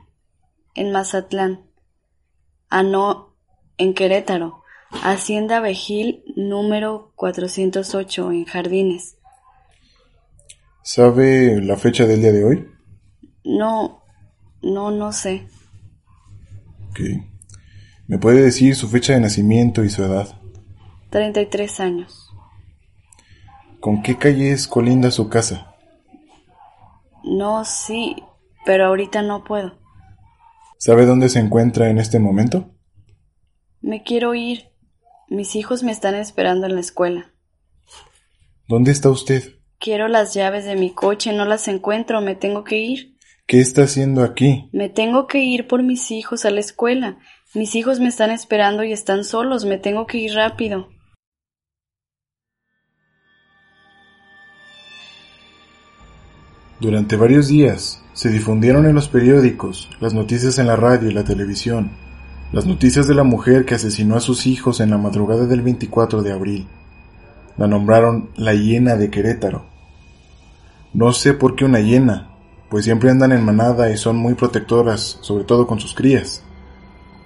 En 0.73 0.91
Mazatlán. 0.91 1.67
Ah, 2.69 2.83
no, 2.83 3.35
en 3.77 3.93
Querétaro. 3.93 4.63
Hacienda 5.03 5.59
Vejil, 5.59 6.23
número 6.35 7.13
408, 7.15 8.31
en 8.31 8.45
Jardines. 8.45 9.17
¿Sabe 10.83 11.61
la 11.61 11.77
fecha 11.77 12.05
del 12.07 12.21
día 12.21 12.31
de 12.31 12.43
hoy? 12.43 12.67
No, 13.43 14.03
no, 14.61 14.91
no 14.91 15.11
sé. 15.11 15.47
Ok. 16.89 16.99
¿Me 18.07 18.17
puede 18.17 18.41
decir 18.41 18.75
su 18.75 18.89
fecha 18.89 19.13
de 19.13 19.21
nacimiento 19.21 19.83
y 19.83 19.89
su 19.89 20.03
edad? 20.03 20.27
33 21.11 21.79
años. 21.79 22.30
¿Con 23.81 24.03
qué 24.03 24.15
calle 24.15 24.51
es 24.51 24.67
colinda 24.67 25.09
su 25.09 25.27
casa? 25.27 25.75
No, 27.23 27.65
sí, 27.65 28.15
pero 28.63 28.85
ahorita 28.85 29.23
no 29.23 29.43
puedo. 29.43 29.79
¿Sabe 30.77 31.07
dónde 31.07 31.29
se 31.29 31.39
encuentra 31.39 31.89
en 31.89 31.97
este 31.97 32.19
momento? 32.19 32.75
Me 33.81 34.03
quiero 34.03 34.35
ir. 34.35 34.69
Mis 35.29 35.55
hijos 35.55 35.81
me 35.81 35.91
están 35.91 36.13
esperando 36.13 36.67
en 36.67 36.75
la 36.75 36.81
escuela. 36.81 37.33
¿Dónde 38.67 38.91
está 38.91 39.09
usted? 39.09 39.55
Quiero 39.79 40.07
las 40.07 40.35
llaves 40.35 40.65
de 40.65 40.75
mi 40.75 40.93
coche, 40.93 41.33
no 41.33 41.45
las 41.45 41.67
encuentro, 41.67 42.21
me 42.21 42.35
tengo 42.35 42.63
que 42.63 42.77
ir. 42.77 43.17
¿Qué 43.47 43.61
está 43.61 43.83
haciendo 43.83 44.23
aquí? 44.23 44.69
Me 44.73 44.89
tengo 44.89 45.25
que 45.25 45.39
ir 45.39 45.67
por 45.67 45.81
mis 45.81 46.11
hijos 46.11 46.45
a 46.45 46.51
la 46.51 46.59
escuela. 46.59 47.17
Mis 47.55 47.73
hijos 47.73 47.99
me 47.99 48.09
están 48.09 48.29
esperando 48.29 48.83
y 48.83 48.93
están 48.93 49.23
solos, 49.23 49.65
me 49.65 49.79
tengo 49.79 50.05
que 50.05 50.19
ir 50.19 50.35
rápido. 50.35 50.89
Durante 56.81 57.15
varios 57.15 57.47
días 57.47 58.01
se 58.13 58.29
difundieron 58.29 58.87
en 58.87 58.95
los 58.95 59.07
periódicos, 59.07 59.87
las 59.99 60.15
noticias 60.15 60.57
en 60.57 60.65
la 60.65 60.75
radio 60.75 61.11
y 61.11 61.13
la 61.13 61.23
televisión, 61.23 61.91
las 62.51 62.65
noticias 62.65 63.07
de 63.07 63.13
la 63.13 63.23
mujer 63.23 63.65
que 63.65 63.75
asesinó 63.75 64.15
a 64.15 64.19
sus 64.19 64.47
hijos 64.47 64.79
en 64.79 64.89
la 64.89 64.97
madrugada 64.97 65.45
del 65.45 65.61
24 65.61 66.23
de 66.23 66.31
abril. 66.31 66.67
La 67.55 67.67
nombraron 67.67 68.31
la 68.35 68.55
hiena 68.55 68.95
de 68.95 69.11
Querétaro. 69.11 69.63
No 70.91 71.13
sé 71.13 71.35
por 71.35 71.55
qué 71.55 71.65
una 71.65 71.81
hiena, 71.81 72.31
pues 72.67 72.85
siempre 72.85 73.11
andan 73.11 73.31
en 73.31 73.45
manada 73.45 73.91
y 73.91 73.97
son 73.97 74.15
muy 74.15 74.33
protectoras, 74.33 75.19
sobre 75.21 75.43
todo 75.43 75.67
con 75.67 75.79
sus 75.79 75.93
crías. 75.93 76.41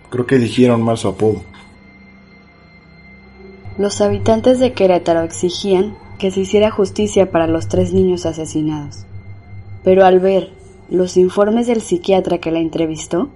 Creo 0.09 0.25
que 0.25 0.35
eligieron 0.35 0.81
mal 0.81 0.97
su 0.97 1.07
apodo. 1.07 1.43
Los 3.77 4.01
habitantes 4.01 4.59
de 4.59 4.73
Querétaro 4.73 5.21
exigían 5.21 5.95
que 6.19 6.29
se 6.29 6.41
hiciera 6.41 6.71
justicia 6.71 7.31
para 7.31 7.47
los 7.47 7.69
tres 7.69 7.93
niños 7.93 8.25
asesinados. 8.25 9.05
Pero 9.85 10.03
al 10.03 10.19
ver 10.19 10.49
los 10.89 11.15
informes 11.15 11.67
del 11.67 11.79
psiquiatra 11.79 12.39
que 12.39 12.51
la 12.51 12.59
entrevistó, 12.59 13.29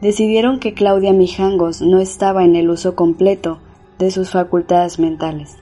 decidieron 0.00 0.58
que 0.58 0.74
Claudia 0.74 1.12
Mijangos 1.12 1.80
no 1.80 2.00
estaba 2.00 2.44
en 2.44 2.56
el 2.56 2.68
uso 2.68 2.94
completo 2.94 3.60
de 3.98 4.10
sus 4.10 4.30
facultades 4.30 4.98
mentales, 4.98 5.56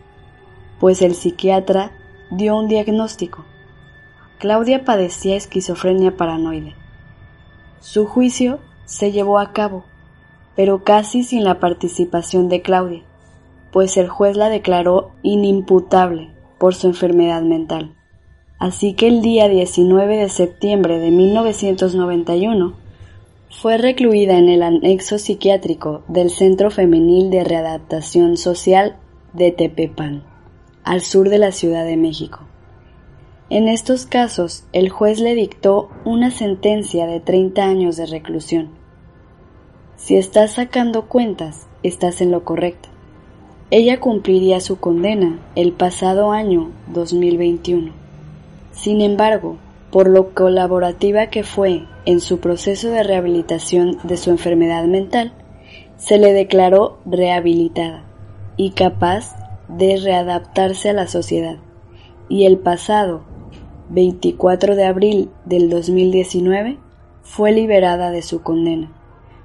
pues 0.80 1.02
el 1.02 1.14
psiquiatra 1.14 1.92
dio 2.30 2.56
un 2.56 2.68
diagnóstico. 2.68 3.44
Claudia 4.38 4.84
padecía 4.84 5.36
esquizofrenia 5.36 6.16
paranoide. 6.16 6.74
Su 7.80 8.06
juicio 8.06 8.58
se 8.86 9.12
llevó 9.12 9.38
a 9.38 9.52
cabo, 9.52 9.84
pero 10.56 10.84
casi 10.84 11.22
sin 11.22 11.44
la 11.44 11.60
participación 11.60 12.48
de 12.48 12.62
Claudia, 12.62 13.02
pues 13.72 13.96
el 13.98 14.08
juez 14.08 14.36
la 14.36 14.48
declaró 14.48 15.12
inimputable 15.22 16.30
por 16.58 16.74
su 16.74 16.86
enfermedad 16.86 17.42
mental. 17.42 17.94
Así 18.58 18.94
que 18.94 19.08
el 19.08 19.20
día 19.20 19.48
19 19.48 20.16
de 20.16 20.28
septiembre 20.28 20.98
de 20.98 21.10
1991 21.10 22.74
fue 23.50 23.78
recluida 23.78 24.38
en 24.38 24.48
el 24.48 24.62
anexo 24.62 25.18
psiquiátrico 25.18 26.02
del 26.08 26.30
Centro 26.30 26.70
Femenil 26.70 27.30
de 27.30 27.44
Readaptación 27.44 28.36
Social 28.36 28.96
de 29.32 29.52
Tepepan, 29.52 30.22
al 30.84 31.00
sur 31.00 31.28
de 31.28 31.38
la 31.38 31.52
Ciudad 31.52 31.84
de 31.84 31.96
México. 31.96 32.40
En 33.50 33.68
estos 33.68 34.06
casos, 34.06 34.64
el 34.72 34.88
juez 34.88 35.20
le 35.20 35.34
dictó 35.34 35.90
una 36.04 36.30
sentencia 36.30 37.06
de 37.06 37.20
30 37.20 37.62
años 37.64 37.96
de 37.96 38.06
reclusión. 38.06 38.70
Si 39.96 40.16
estás 40.16 40.52
sacando 40.52 41.06
cuentas, 41.06 41.66
estás 41.82 42.20
en 42.20 42.30
lo 42.30 42.44
correcto. 42.44 42.88
Ella 43.70 44.00
cumpliría 44.00 44.60
su 44.60 44.78
condena 44.78 45.38
el 45.56 45.72
pasado 45.72 46.32
año 46.32 46.70
2021. 46.92 48.03
Sin 48.74 49.00
embargo, 49.00 49.56
por 49.90 50.08
lo 50.08 50.34
colaborativa 50.34 51.28
que 51.28 51.44
fue 51.44 51.84
en 52.04 52.20
su 52.20 52.40
proceso 52.40 52.90
de 52.90 53.04
rehabilitación 53.04 53.98
de 54.02 54.16
su 54.16 54.30
enfermedad 54.30 54.84
mental, 54.84 55.32
se 55.96 56.18
le 56.18 56.32
declaró 56.32 56.98
rehabilitada 57.06 58.04
y 58.56 58.70
capaz 58.70 59.36
de 59.68 59.96
readaptarse 59.96 60.90
a 60.90 60.92
la 60.92 61.06
sociedad. 61.06 61.56
Y 62.28 62.44
el 62.46 62.58
pasado 62.58 63.22
24 63.90 64.74
de 64.74 64.84
abril 64.84 65.30
del 65.44 65.70
2019 65.70 66.78
fue 67.22 67.52
liberada 67.52 68.10
de 68.10 68.22
su 68.22 68.42
condena. 68.42 68.92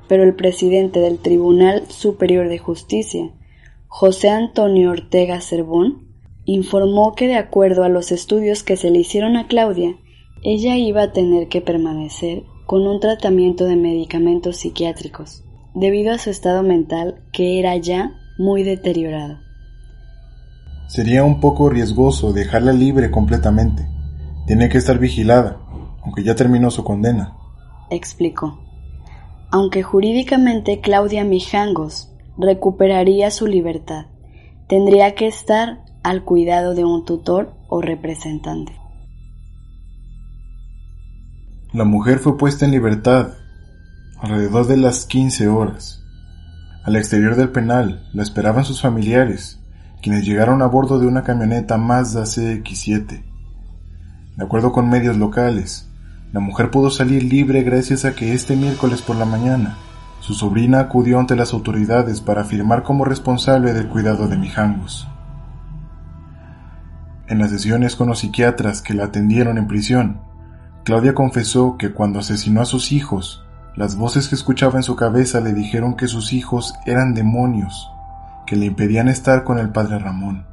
Pero 0.07 0.23
el 0.23 0.35
presidente 0.35 0.99
del 0.99 1.19
Tribunal 1.19 1.85
Superior 1.87 2.49
de 2.49 2.57
Justicia, 2.57 3.31
José 3.87 4.29
Antonio 4.29 4.89
Ortega 4.89 5.39
Cervón, 5.39 6.08
informó 6.45 7.13
que 7.15 7.27
de 7.27 7.37
acuerdo 7.37 7.83
a 7.83 7.89
los 7.89 8.11
estudios 8.11 8.63
que 8.63 8.77
se 8.77 8.91
le 8.91 8.99
hicieron 8.99 9.37
a 9.37 9.47
Claudia, 9.47 9.95
ella 10.43 10.77
iba 10.77 11.03
a 11.03 11.11
tener 11.11 11.47
que 11.47 11.61
permanecer 11.61 12.43
con 12.65 12.87
un 12.87 12.99
tratamiento 12.99 13.65
de 13.65 13.75
medicamentos 13.75 14.57
psiquiátricos, 14.57 15.43
debido 15.73 16.13
a 16.13 16.17
su 16.17 16.29
estado 16.29 16.63
mental 16.63 17.23
que 17.31 17.59
era 17.59 17.75
ya 17.77 18.11
muy 18.37 18.63
deteriorado. 18.63 19.39
Sería 20.87 21.23
un 21.23 21.39
poco 21.39 21.69
riesgoso 21.69 22.33
dejarla 22.33 22.73
libre 22.73 23.11
completamente. 23.11 23.87
Tiene 24.47 24.69
que 24.69 24.79
estar 24.79 24.97
vigilada, 24.97 25.61
aunque 26.03 26.23
ya 26.23 26.35
terminó 26.35 26.71
su 26.71 26.83
condena. 26.83 27.35
Explicó. 27.91 28.59
Aunque 29.51 29.83
jurídicamente 29.83 30.79
Claudia 30.79 31.23
Mijangos 31.23 32.11
recuperaría 32.37 33.29
su 33.31 33.45
libertad, 33.45 34.05
tendría 34.67 35.15
que 35.15 35.27
estar 35.27 35.83
al 36.09 36.23
cuidado 36.23 36.73
de 36.73 36.83
un 36.83 37.05
tutor 37.05 37.53
o 37.67 37.83
representante. 37.83 38.75
La 41.71 41.83
mujer 41.83 42.17
fue 42.17 42.35
puesta 42.35 42.65
en 42.65 42.71
libertad 42.71 43.33
alrededor 44.19 44.65
de 44.65 44.77
las 44.77 45.05
15 45.05 45.47
horas. 45.49 46.03
Al 46.83 46.95
exterior 46.95 47.35
del 47.35 47.49
penal 47.49 48.09
la 48.11 48.23
esperaban 48.23 48.65
sus 48.65 48.81
familiares, 48.81 49.59
quienes 50.01 50.25
llegaron 50.25 50.63
a 50.63 50.65
bordo 50.65 50.97
de 50.97 51.05
una 51.05 51.21
camioneta 51.21 51.77
Mazda 51.77 52.23
CX-7. 52.23 53.23
De 54.35 54.43
acuerdo 54.43 54.71
con 54.71 54.89
medios 54.89 55.15
locales, 55.15 55.91
la 56.33 56.39
mujer 56.39 56.71
pudo 56.71 56.89
salir 56.89 57.23
libre 57.23 57.61
gracias 57.61 58.03
a 58.05 58.15
que 58.15 58.33
este 58.33 58.55
miércoles 58.55 59.03
por 59.03 59.15
la 59.15 59.25
mañana 59.25 59.77
su 60.21 60.33
sobrina 60.33 60.79
acudió 60.79 61.19
ante 61.19 61.35
las 61.35 61.53
autoridades 61.53 62.19
para 62.19 62.41
afirmar 62.41 62.81
como 62.81 63.05
responsable 63.05 63.73
del 63.73 63.89
cuidado 63.89 64.27
de 64.27 64.37
Mijangos. 64.37 65.07
En 67.29 67.37
las 67.37 67.51
sesiones 67.51 67.95
con 67.95 68.07
los 68.07 68.19
psiquiatras 68.19 68.81
que 68.81 68.95
la 68.95 69.05
atendieron 69.05 69.59
en 69.59 69.67
prisión, 69.67 70.19
Claudia 70.83 71.13
confesó 71.13 71.77
que 71.77 71.91
cuando 71.91 72.17
asesinó 72.17 72.59
a 72.61 72.65
sus 72.65 72.91
hijos, 72.91 73.45
las 73.75 73.95
voces 73.95 74.27
que 74.27 74.33
escuchaba 74.33 74.77
en 74.77 74.83
su 74.83 74.95
cabeza 74.95 75.39
le 75.39 75.53
dijeron 75.53 75.95
que 75.95 76.07
sus 76.07 76.33
hijos 76.33 76.73
eran 76.87 77.13
demonios, 77.13 77.87
que 78.47 78.55
le 78.55 78.65
impedían 78.65 79.07
estar 79.07 79.43
con 79.43 79.59
el 79.59 79.69
padre 79.69 79.99
Ramón. 79.99 80.47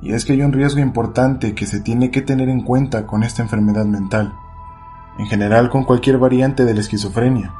Y 0.00 0.14
es 0.14 0.24
que 0.24 0.32
hay 0.32 0.40
un 0.40 0.54
riesgo 0.54 0.80
importante 0.80 1.54
que 1.54 1.66
se 1.66 1.80
tiene 1.80 2.10
que 2.10 2.22
tener 2.22 2.48
en 2.48 2.62
cuenta 2.62 3.06
con 3.06 3.22
esta 3.22 3.42
enfermedad 3.42 3.84
mental, 3.84 4.32
en 5.18 5.26
general 5.26 5.68
con 5.68 5.84
cualquier 5.84 6.16
variante 6.16 6.64
de 6.64 6.72
la 6.72 6.80
esquizofrenia. 6.80 7.52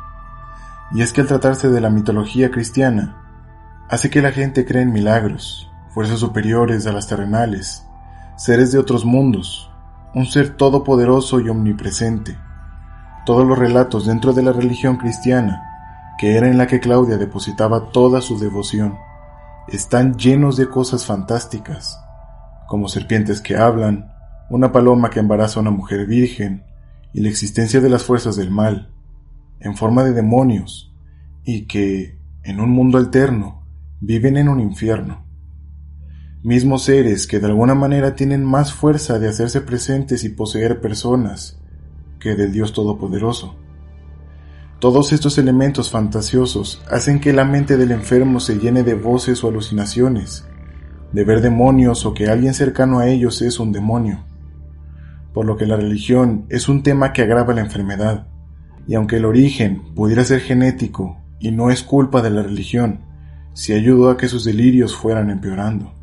Y 0.92 1.02
es 1.02 1.12
que 1.12 1.20
al 1.20 1.26
tratarse 1.26 1.68
de 1.68 1.82
la 1.82 1.90
mitología 1.90 2.50
cristiana, 2.50 3.22
hace 3.90 4.08
que 4.08 4.22
la 4.22 4.32
gente 4.32 4.64
cree 4.64 4.84
en 4.84 4.92
milagros, 4.94 5.70
fuerzas 5.90 6.18
superiores 6.18 6.86
a 6.86 6.92
las 6.92 7.06
terrenales, 7.06 7.86
seres 8.40 8.72
de 8.72 8.78
otros 8.78 9.04
mundos, 9.04 9.70
un 10.14 10.24
ser 10.24 10.56
todopoderoso 10.56 11.40
y 11.40 11.50
omnipresente. 11.50 12.38
Todos 13.26 13.46
los 13.46 13.58
relatos 13.58 14.06
dentro 14.06 14.32
de 14.32 14.42
la 14.42 14.50
religión 14.50 14.96
cristiana, 14.96 15.62
que 16.18 16.38
era 16.38 16.48
en 16.48 16.56
la 16.56 16.66
que 16.66 16.80
Claudia 16.80 17.18
depositaba 17.18 17.90
toda 17.90 18.22
su 18.22 18.38
devoción, 18.38 18.96
están 19.68 20.14
llenos 20.14 20.56
de 20.56 20.70
cosas 20.70 21.04
fantásticas, 21.04 22.00
como 22.66 22.88
serpientes 22.88 23.42
que 23.42 23.58
hablan, 23.58 24.10
una 24.48 24.72
paloma 24.72 25.10
que 25.10 25.20
embaraza 25.20 25.60
a 25.60 25.62
una 25.62 25.70
mujer 25.70 26.06
virgen, 26.06 26.64
y 27.12 27.20
la 27.20 27.28
existencia 27.28 27.82
de 27.82 27.90
las 27.90 28.04
fuerzas 28.04 28.36
del 28.36 28.50
mal, 28.50 28.90
en 29.60 29.76
forma 29.76 30.02
de 30.02 30.14
demonios, 30.14 30.94
y 31.44 31.66
que, 31.66 32.18
en 32.42 32.58
un 32.58 32.70
mundo 32.70 32.96
alterno, 32.96 33.66
viven 34.00 34.38
en 34.38 34.48
un 34.48 34.60
infierno 34.60 35.29
mismos 36.42 36.84
seres 36.84 37.26
que 37.26 37.38
de 37.38 37.48
alguna 37.48 37.74
manera 37.74 38.14
tienen 38.14 38.42
más 38.44 38.72
fuerza 38.72 39.18
de 39.18 39.28
hacerse 39.28 39.60
presentes 39.60 40.24
y 40.24 40.30
poseer 40.30 40.80
personas 40.80 41.58
que 42.18 42.34
del 42.34 42.50
Dios 42.52 42.72
Todopoderoso. 42.72 43.56
Todos 44.78 45.12
estos 45.12 45.36
elementos 45.36 45.90
fantasiosos 45.90 46.82
hacen 46.90 47.20
que 47.20 47.34
la 47.34 47.44
mente 47.44 47.76
del 47.76 47.90
enfermo 47.90 48.40
se 48.40 48.58
llene 48.58 48.82
de 48.82 48.94
voces 48.94 49.44
o 49.44 49.48
alucinaciones, 49.48 50.46
de 51.12 51.24
ver 51.24 51.42
demonios 51.42 52.06
o 52.06 52.14
que 52.14 52.28
alguien 52.28 52.54
cercano 52.54 53.00
a 53.00 53.08
ellos 53.08 53.42
es 53.42 53.60
un 53.60 53.72
demonio. 53.72 54.24
Por 55.34 55.44
lo 55.44 55.58
que 55.58 55.66
la 55.66 55.76
religión 55.76 56.46
es 56.48 56.70
un 56.70 56.82
tema 56.82 57.12
que 57.12 57.20
agrava 57.20 57.52
la 57.52 57.60
enfermedad, 57.60 58.28
y 58.86 58.94
aunque 58.94 59.16
el 59.16 59.26
origen 59.26 59.82
pudiera 59.94 60.24
ser 60.24 60.40
genético 60.40 61.18
y 61.38 61.50
no 61.50 61.70
es 61.70 61.82
culpa 61.82 62.22
de 62.22 62.30
la 62.30 62.42
religión, 62.42 63.00
si 63.52 63.74
ayudó 63.74 64.08
a 64.08 64.16
que 64.16 64.28
sus 64.28 64.44
delirios 64.46 64.96
fueran 64.96 65.28
empeorando. 65.28 65.99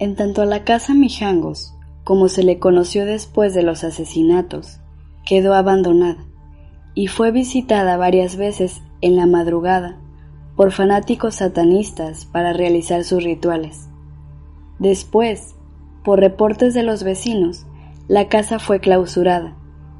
En 0.00 0.16
tanto 0.16 0.42
a 0.42 0.46
la 0.46 0.64
casa 0.64 0.92
Mijangos, 0.92 1.74
como 2.02 2.28
se 2.28 2.42
le 2.42 2.58
conoció 2.58 3.06
después 3.06 3.54
de 3.54 3.62
los 3.62 3.84
asesinatos, 3.84 4.80
quedó 5.24 5.54
abandonada 5.54 6.24
y 6.94 7.06
fue 7.06 7.30
visitada 7.30 7.96
varias 7.96 8.36
veces 8.36 8.82
en 9.00 9.16
la 9.16 9.26
madrugada 9.26 10.00
por 10.56 10.72
fanáticos 10.72 11.36
satanistas 11.36 12.26
para 12.26 12.52
realizar 12.52 13.04
sus 13.04 13.22
rituales. 13.22 13.88
Después, 14.80 15.54
por 16.04 16.18
reportes 16.18 16.74
de 16.74 16.82
los 16.82 17.04
vecinos, 17.04 17.64
la 18.08 18.28
casa 18.28 18.58
fue 18.58 18.80
clausurada, 18.80 19.56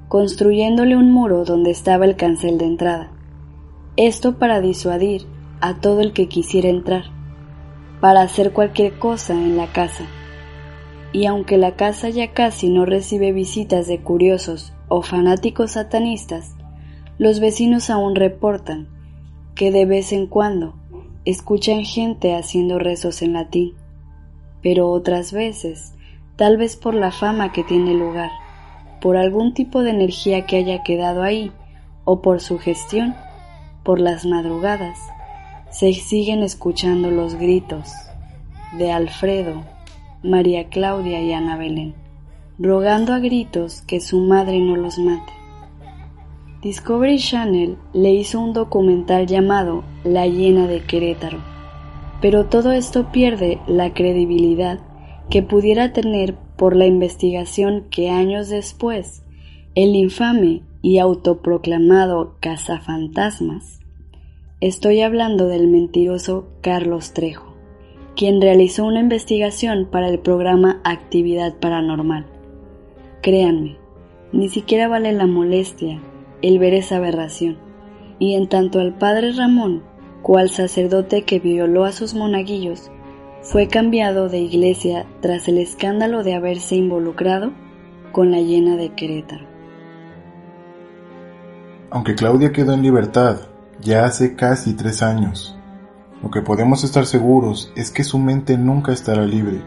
construyéndole 0.08 0.96
un 0.96 1.12
muro 1.12 1.44
donde 1.44 1.70
estaba 1.70 2.04
el 2.04 2.16
cancel 2.16 2.58
de 2.58 2.66
entrada. 2.66 3.12
Esto 3.96 4.38
para 4.38 4.60
disuadir 4.60 5.26
a 5.60 5.74
todo 5.80 6.00
el 6.00 6.12
que 6.12 6.28
quisiera 6.28 6.68
entrar 6.68 7.13
para 8.04 8.20
hacer 8.20 8.52
cualquier 8.52 8.98
cosa 8.98 9.32
en 9.32 9.56
la 9.56 9.68
casa. 9.68 10.04
Y 11.14 11.24
aunque 11.24 11.56
la 11.56 11.74
casa 11.74 12.10
ya 12.10 12.34
casi 12.34 12.68
no 12.68 12.84
recibe 12.84 13.32
visitas 13.32 13.86
de 13.86 14.02
curiosos 14.02 14.74
o 14.88 15.00
fanáticos 15.00 15.70
satanistas, 15.70 16.54
los 17.16 17.40
vecinos 17.40 17.88
aún 17.88 18.14
reportan 18.14 18.88
que 19.54 19.70
de 19.70 19.86
vez 19.86 20.12
en 20.12 20.26
cuando 20.26 20.74
escuchan 21.24 21.86
gente 21.86 22.34
haciendo 22.34 22.78
rezos 22.78 23.22
en 23.22 23.32
latín, 23.32 23.72
pero 24.62 24.90
otras 24.90 25.32
veces, 25.32 25.94
tal 26.36 26.58
vez 26.58 26.76
por 26.76 26.92
la 26.92 27.10
fama 27.10 27.52
que 27.52 27.64
tiene 27.64 27.94
lugar, 27.94 28.32
por 29.00 29.16
algún 29.16 29.54
tipo 29.54 29.82
de 29.82 29.92
energía 29.92 30.44
que 30.44 30.58
haya 30.58 30.82
quedado 30.82 31.22
ahí, 31.22 31.52
o 32.04 32.20
por 32.20 32.42
su 32.42 32.58
gestión, 32.58 33.14
por 33.82 33.98
las 33.98 34.26
madrugadas, 34.26 34.98
se 35.74 35.92
siguen 35.92 36.44
escuchando 36.44 37.10
los 37.10 37.34
gritos 37.34 37.90
de 38.78 38.92
Alfredo, 38.92 39.64
María 40.22 40.68
Claudia 40.68 41.20
y 41.20 41.32
Ana 41.32 41.56
Belén, 41.56 41.96
rogando 42.60 43.12
a 43.12 43.18
gritos 43.18 43.82
que 43.82 43.98
su 43.98 44.20
madre 44.20 44.60
no 44.60 44.76
los 44.76 45.00
mate. 45.00 45.32
Discovery 46.62 47.18
Channel 47.18 47.76
le 47.92 48.12
hizo 48.12 48.38
un 48.38 48.52
documental 48.52 49.26
llamado 49.26 49.82
La 50.04 50.28
llena 50.28 50.68
de 50.68 50.80
Querétaro, 50.80 51.38
pero 52.20 52.46
todo 52.46 52.70
esto 52.70 53.10
pierde 53.10 53.58
la 53.66 53.92
credibilidad 53.92 54.78
que 55.28 55.42
pudiera 55.42 55.92
tener 55.92 56.36
por 56.56 56.76
la 56.76 56.86
investigación 56.86 57.86
que 57.90 58.10
años 58.10 58.48
después 58.48 59.24
el 59.74 59.96
infame 59.96 60.62
y 60.82 61.00
autoproclamado 61.00 62.36
cazafantasmas, 62.38 63.80
estoy 64.60 65.00
hablando 65.02 65.48
del 65.48 65.68
mentiroso 65.68 66.46
Carlos 66.60 67.12
Trejo, 67.12 67.54
quien 68.16 68.40
realizó 68.40 68.84
una 68.84 69.00
investigación 69.00 69.88
para 69.90 70.08
el 70.08 70.20
programa 70.20 70.80
Actividad 70.84 71.54
Paranormal. 71.58 72.26
Créanme, 73.20 73.76
ni 74.32 74.48
siquiera 74.48 74.88
vale 74.88 75.12
la 75.12 75.26
molestia 75.26 76.00
el 76.40 76.58
ver 76.58 76.74
esa 76.74 76.96
aberración, 76.96 77.58
y 78.18 78.34
en 78.34 78.48
tanto 78.48 78.78
al 78.78 78.96
padre 78.96 79.32
Ramón, 79.32 79.82
cual 80.22 80.50
sacerdote 80.50 81.22
que 81.22 81.40
violó 81.40 81.84
a 81.84 81.92
sus 81.92 82.14
monaguillos, 82.14 82.90
fue 83.42 83.68
cambiado 83.68 84.28
de 84.28 84.38
iglesia 84.38 85.04
tras 85.20 85.48
el 85.48 85.58
escándalo 85.58 86.22
de 86.22 86.34
haberse 86.34 86.76
involucrado 86.76 87.52
con 88.12 88.30
la 88.30 88.40
llena 88.40 88.76
de 88.76 88.94
Querétaro. 88.94 89.46
Aunque 91.90 92.14
Claudia 92.14 92.52
quedó 92.52 92.72
en 92.72 92.82
libertad 92.82 93.53
ya 93.84 94.06
hace 94.06 94.34
casi 94.34 94.72
tres 94.72 95.02
años, 95.02 95.58
lo 96.22 96.30
que 96.30 96.40
podemos 96.40 96.84
estar 96.84 97.04
seguros 97.04 97.70
es 97.76 97.90
que 97.90 98.02
su 98.02 98.18
mente 98.18 98.56
nunca 98.56 98.92
estará 98.92 99.26
libre, 99.26 99.60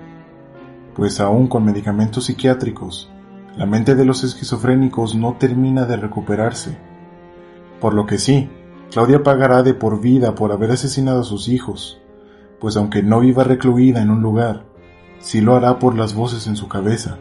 pues 0.96 1.20
aún 1.20 1.48
con 1.48 1.64
medicamentos 1.64 2.26
psiquiátricos, 2.26 3.12
la 3.56 3.68
mente 3.68 3.94
de 3.94 4.06
los 4.06 4.24
esquizofrénicos 4.24 5.14
no 5.14 5.36
termina 5.36 5.86
de 5.86 5.98
recuperarse. 5.98 6.80
Por 7.80 7.94
lo 7.94 8.08
que 8.08 8.18
sí, 8.18 8.50
Claudia 8.90 9.22
pagará 9.22 9.62
de 9.62 9.76
por 9.76 10.02
vida 10.02 10.34
por 10.34 10.52
haber 10.52 10.72
asesinado 10.72 11.22
a 11.22 11.24
sus 11.24 11.48
hijos, 11.48 12.02
pues 12.60 12.76
aunque 12.76 13.04
no 13.04 13.20
viva 13.20 13.44
recluida 13.44 14.02
en 14.02 14.10
un 14.10 14.24
lugar, 14.24 14.66
sí 15.20 15.42
lo 15.42 15.56
hará 15.56 15.78
por 15.78 15.96
las 15.96 16.16
voces 16.16 16.48
en 16.48 16.56
su 16.56 16.68
cabeza, 16.68 17.20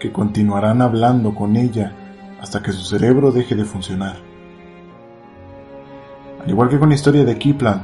que 0.00 0.10
continuarán 0.10 0.82
hablando 0.82 1.36
con 1.36 1.56
ella 1.56 1.94
hasta 2.40 2.64
que 2.64 2.72
su 2.72 2.82
cerebro 2.84 3.30
deje 3.30 3.54
de 3.54 3.64
funcionar. 3.64 4.25
Al 6.46 6.52
igual 6.52 6.68
que 6.68 6.78
con 6.78 6.90
la 6.90 6.94
historia 6.94 7.24
de 7.24 7.38
Kipland, 7.38 7.82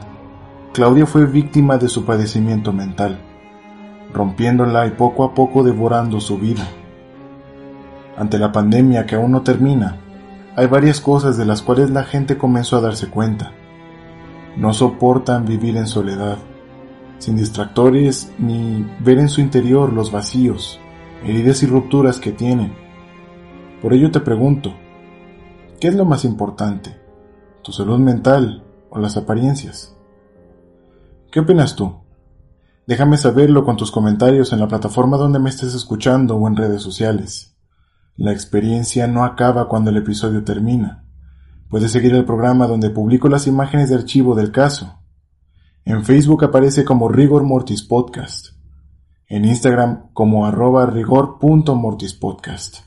Claudia 0.73 1.05
fue 1.05 1.27
víctima 1.27 1.79
de 1.79 1.89
su 1.89 2.05
padecimiento 2.05 2.73
mental, 2.73 3.19
rompiéndola 4.15 4.87
y 4.87 4.91
poco 4.91 5.25
a 5.25 5.35
poco 5.35 5.65
devorando 5.65 6.21
su 6.21 6.39
vida. 6.39 6.65
Ante 8.17 8.39
la 8.39 8.53
pandemia 8.53 9.05
que 9.05 9.17
aún 9.17 9.33
no 9.33 9.43
termina, 9.43 9.97
hay 10.55 10.69
varias 10.69 11.01
cosas 11.01 11.37
de 11.37 11.45
las 11.45 11.61
cuales 11.61 11.91
la 11.91 12.05
gente 12.05 12.39
comenzó 12.39 12.77
a 12.77 12.83
darse 12.83 13.09
cuenta. 13.09 13.51
No 14.57 14.73
soportan 14.73 15.45
vivir 15.45 15.77
en 15.77 15.89
soledad, 15.89 16.39
sin 17.19 17.35
distractores 17.35 18.33
ni 18.39 18.87
ver 19.01 19.19
en 19.19 19.29
su 19.29 19.41
interior 19.41 19.93
los 19.93 20.13
vacíos, 20.13 20.79
heridas 21.25 21.65
y 21.65 21.67
rupturas 21.67 22.21
que 22.21 22.31
tienen. 22.31 22.73
Por 23.83 23.93
ello 23.93 24.13
te 24.13 24.21
pregunto, 24.21 24.73
¿qué 25.81 25.89
es 25.89 25.97
lo 25.97 26.05
más 26.05 26.25
importante? 26.25 27.02
¿Tu 27.63 27.73
salud 27.73 27.99
mental 27.99 28.65
o 28.91 28.99
las 28.99 29.17
apariencias? 29.17 29.97
¿Qué 31.31 31.41
opinas 31.41 31.77
tú? 31.77 31.95
Déjame 32.87 33.17
saberlo 33.17 33.65
con 33.65 33.77
tus 33.77 33.91
comentarios 33.91 34.53
en 34.53 34.61
la 34.61 34.69
plataforma 34.69 35.17
donde 35.17 35.39
me 35.39 35.51
estés 35.51 35.75
escuchando 35.75 36.37
o 36.37 36.49
en 36.49 36.57
redes 36.57 36.83
sociales. 36.83 37.57
La 38.17 38.33
experiencia 38.33 39.07
no 39.07 39.25
acaba 39.25 39.69
cuando 39.69 39.91
el 39.91 39.97
episodio 39.97 40.45
termina. 40.45 41.05
Puedes 41.69 41.93
seguir 41.93 42.15
el 42.15 42.25
programa 42.25 42.67
donde 42.67 42.91
publico 42.91 43.29
las 43.29 43.47
imágenes 43.47 43.89
de 43.89 43.95
archivo 43.95 44.35
del 44.35 44.53
caso 44.53 45.03
en 45.85 46.05
Facebook 46.05 46.45
aparece 46.45 46.85
como 46.85 47.09
Rigor 47.09 47.43
Mortis 47.43 47.83
Podcast. 47.83 48.51
En 49.27 49.45
Instagram 49.45 50.13
como 50.13 50.47
arroba 50.47 50.87
rigor.mortispodcast. 50.87 52.87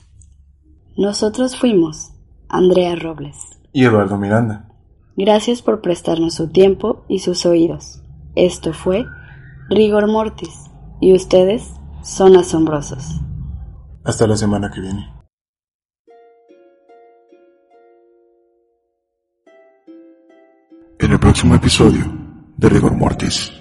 Nosotros 0.96 1.58
fuimos 1.58 2.14
Andrea 2.48 2.96
Robles 2.96 3.36
y 3.76 3.84
Eduardo 3.84 4.18
Miranda. 4.18 4.70
Gracias 5.18 5.62
por 5.62 5.82
prestarnos 5.82 6.34
su 6.34 6.48
tiempo 6.48 7.04
y 7.10 7.20
sus 7.20 7.46
oídos. 7.46 8.02
Esto 8.34 8.72
fue 8.72 9.06
Rigor 9.70 10.08
Mortis 10.08 10.72
y 11.02 11.14
ustedes 11.14 11.74
son 12.02 12.38
asombrosos. 12.38 13.20
Hasta 14.06 14.28
la 14.28 14.38
semana 14.38 14.72
que 14.74 14.80
viene. 14.80 15.14
En 20.98 21.12
el 21.12 21.20
próximo 21.20 21.56
episodio 21.56 22.06
de 22.56 22.70
rigor 22.70 22.94
mortis. 22.94 23.52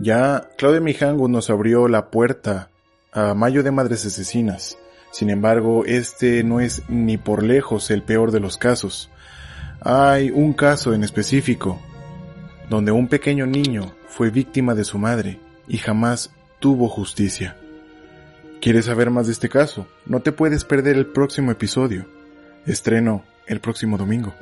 Ya 0.00 0.48
Claudia 0.56 0.80
Mijango 0.80 1.28
nos 1.28 1.50
abrió 1.50 1.88
la 1.88 2.10
puerta 2.10 2.70
a 3.12 3.34
Mayo 3.34 3.62
de 3.62 3.70
Madres 3.70 4.06
Asesinas. 4.06 4.78
Sin 5.14 5.30
embargo, 5.30 5.84
este 5.84 6.42
no 6.42 6.58
es 6.58 6.82
ni 6.88 7.18
por 7.18 7.44
lejos 7.44 7.92
el 7.92 8.02
peor 8.02 8.32
de 8.32 8.40
los 8.40 8.58
casos. 8.58 9.10
Hay 9.80 10.32
un 10.32 10.54
caso 10.54 10.92
en 10.92 11.04
específico 11.04 11.80
donde 12.68 12.90
un 12.90 13.06
pequeño 13.06 13.46
niño 13.46 13.94
fue 14.08 14.30
víctima 14.30 14.74
de 14.74 14.82
su 14.82 14.98
madre 14.98 15.38
y 15.68 15.78
jamás 15.78 16.32
tuvo 16.58 16.88
justicia. 16.88 17.56
¿Quieres 18.60 18.86
saber 18.86 19.10
más 19.10 19.26
de 19.26 19.34
este 19.34 19.48
caso? 19.48 19.86
No 20.04 20.18
te 20.18 20.32
puedes 20.32 20.64
perder 20.64 20.96
el 20.96 21.06
próximo 21.06 21.52
episodio. 21.52 22.06
Estreno 22.66 23.22
el 23.46 23.60
próximo 23.60 23.96
domingo. 23.96 24.34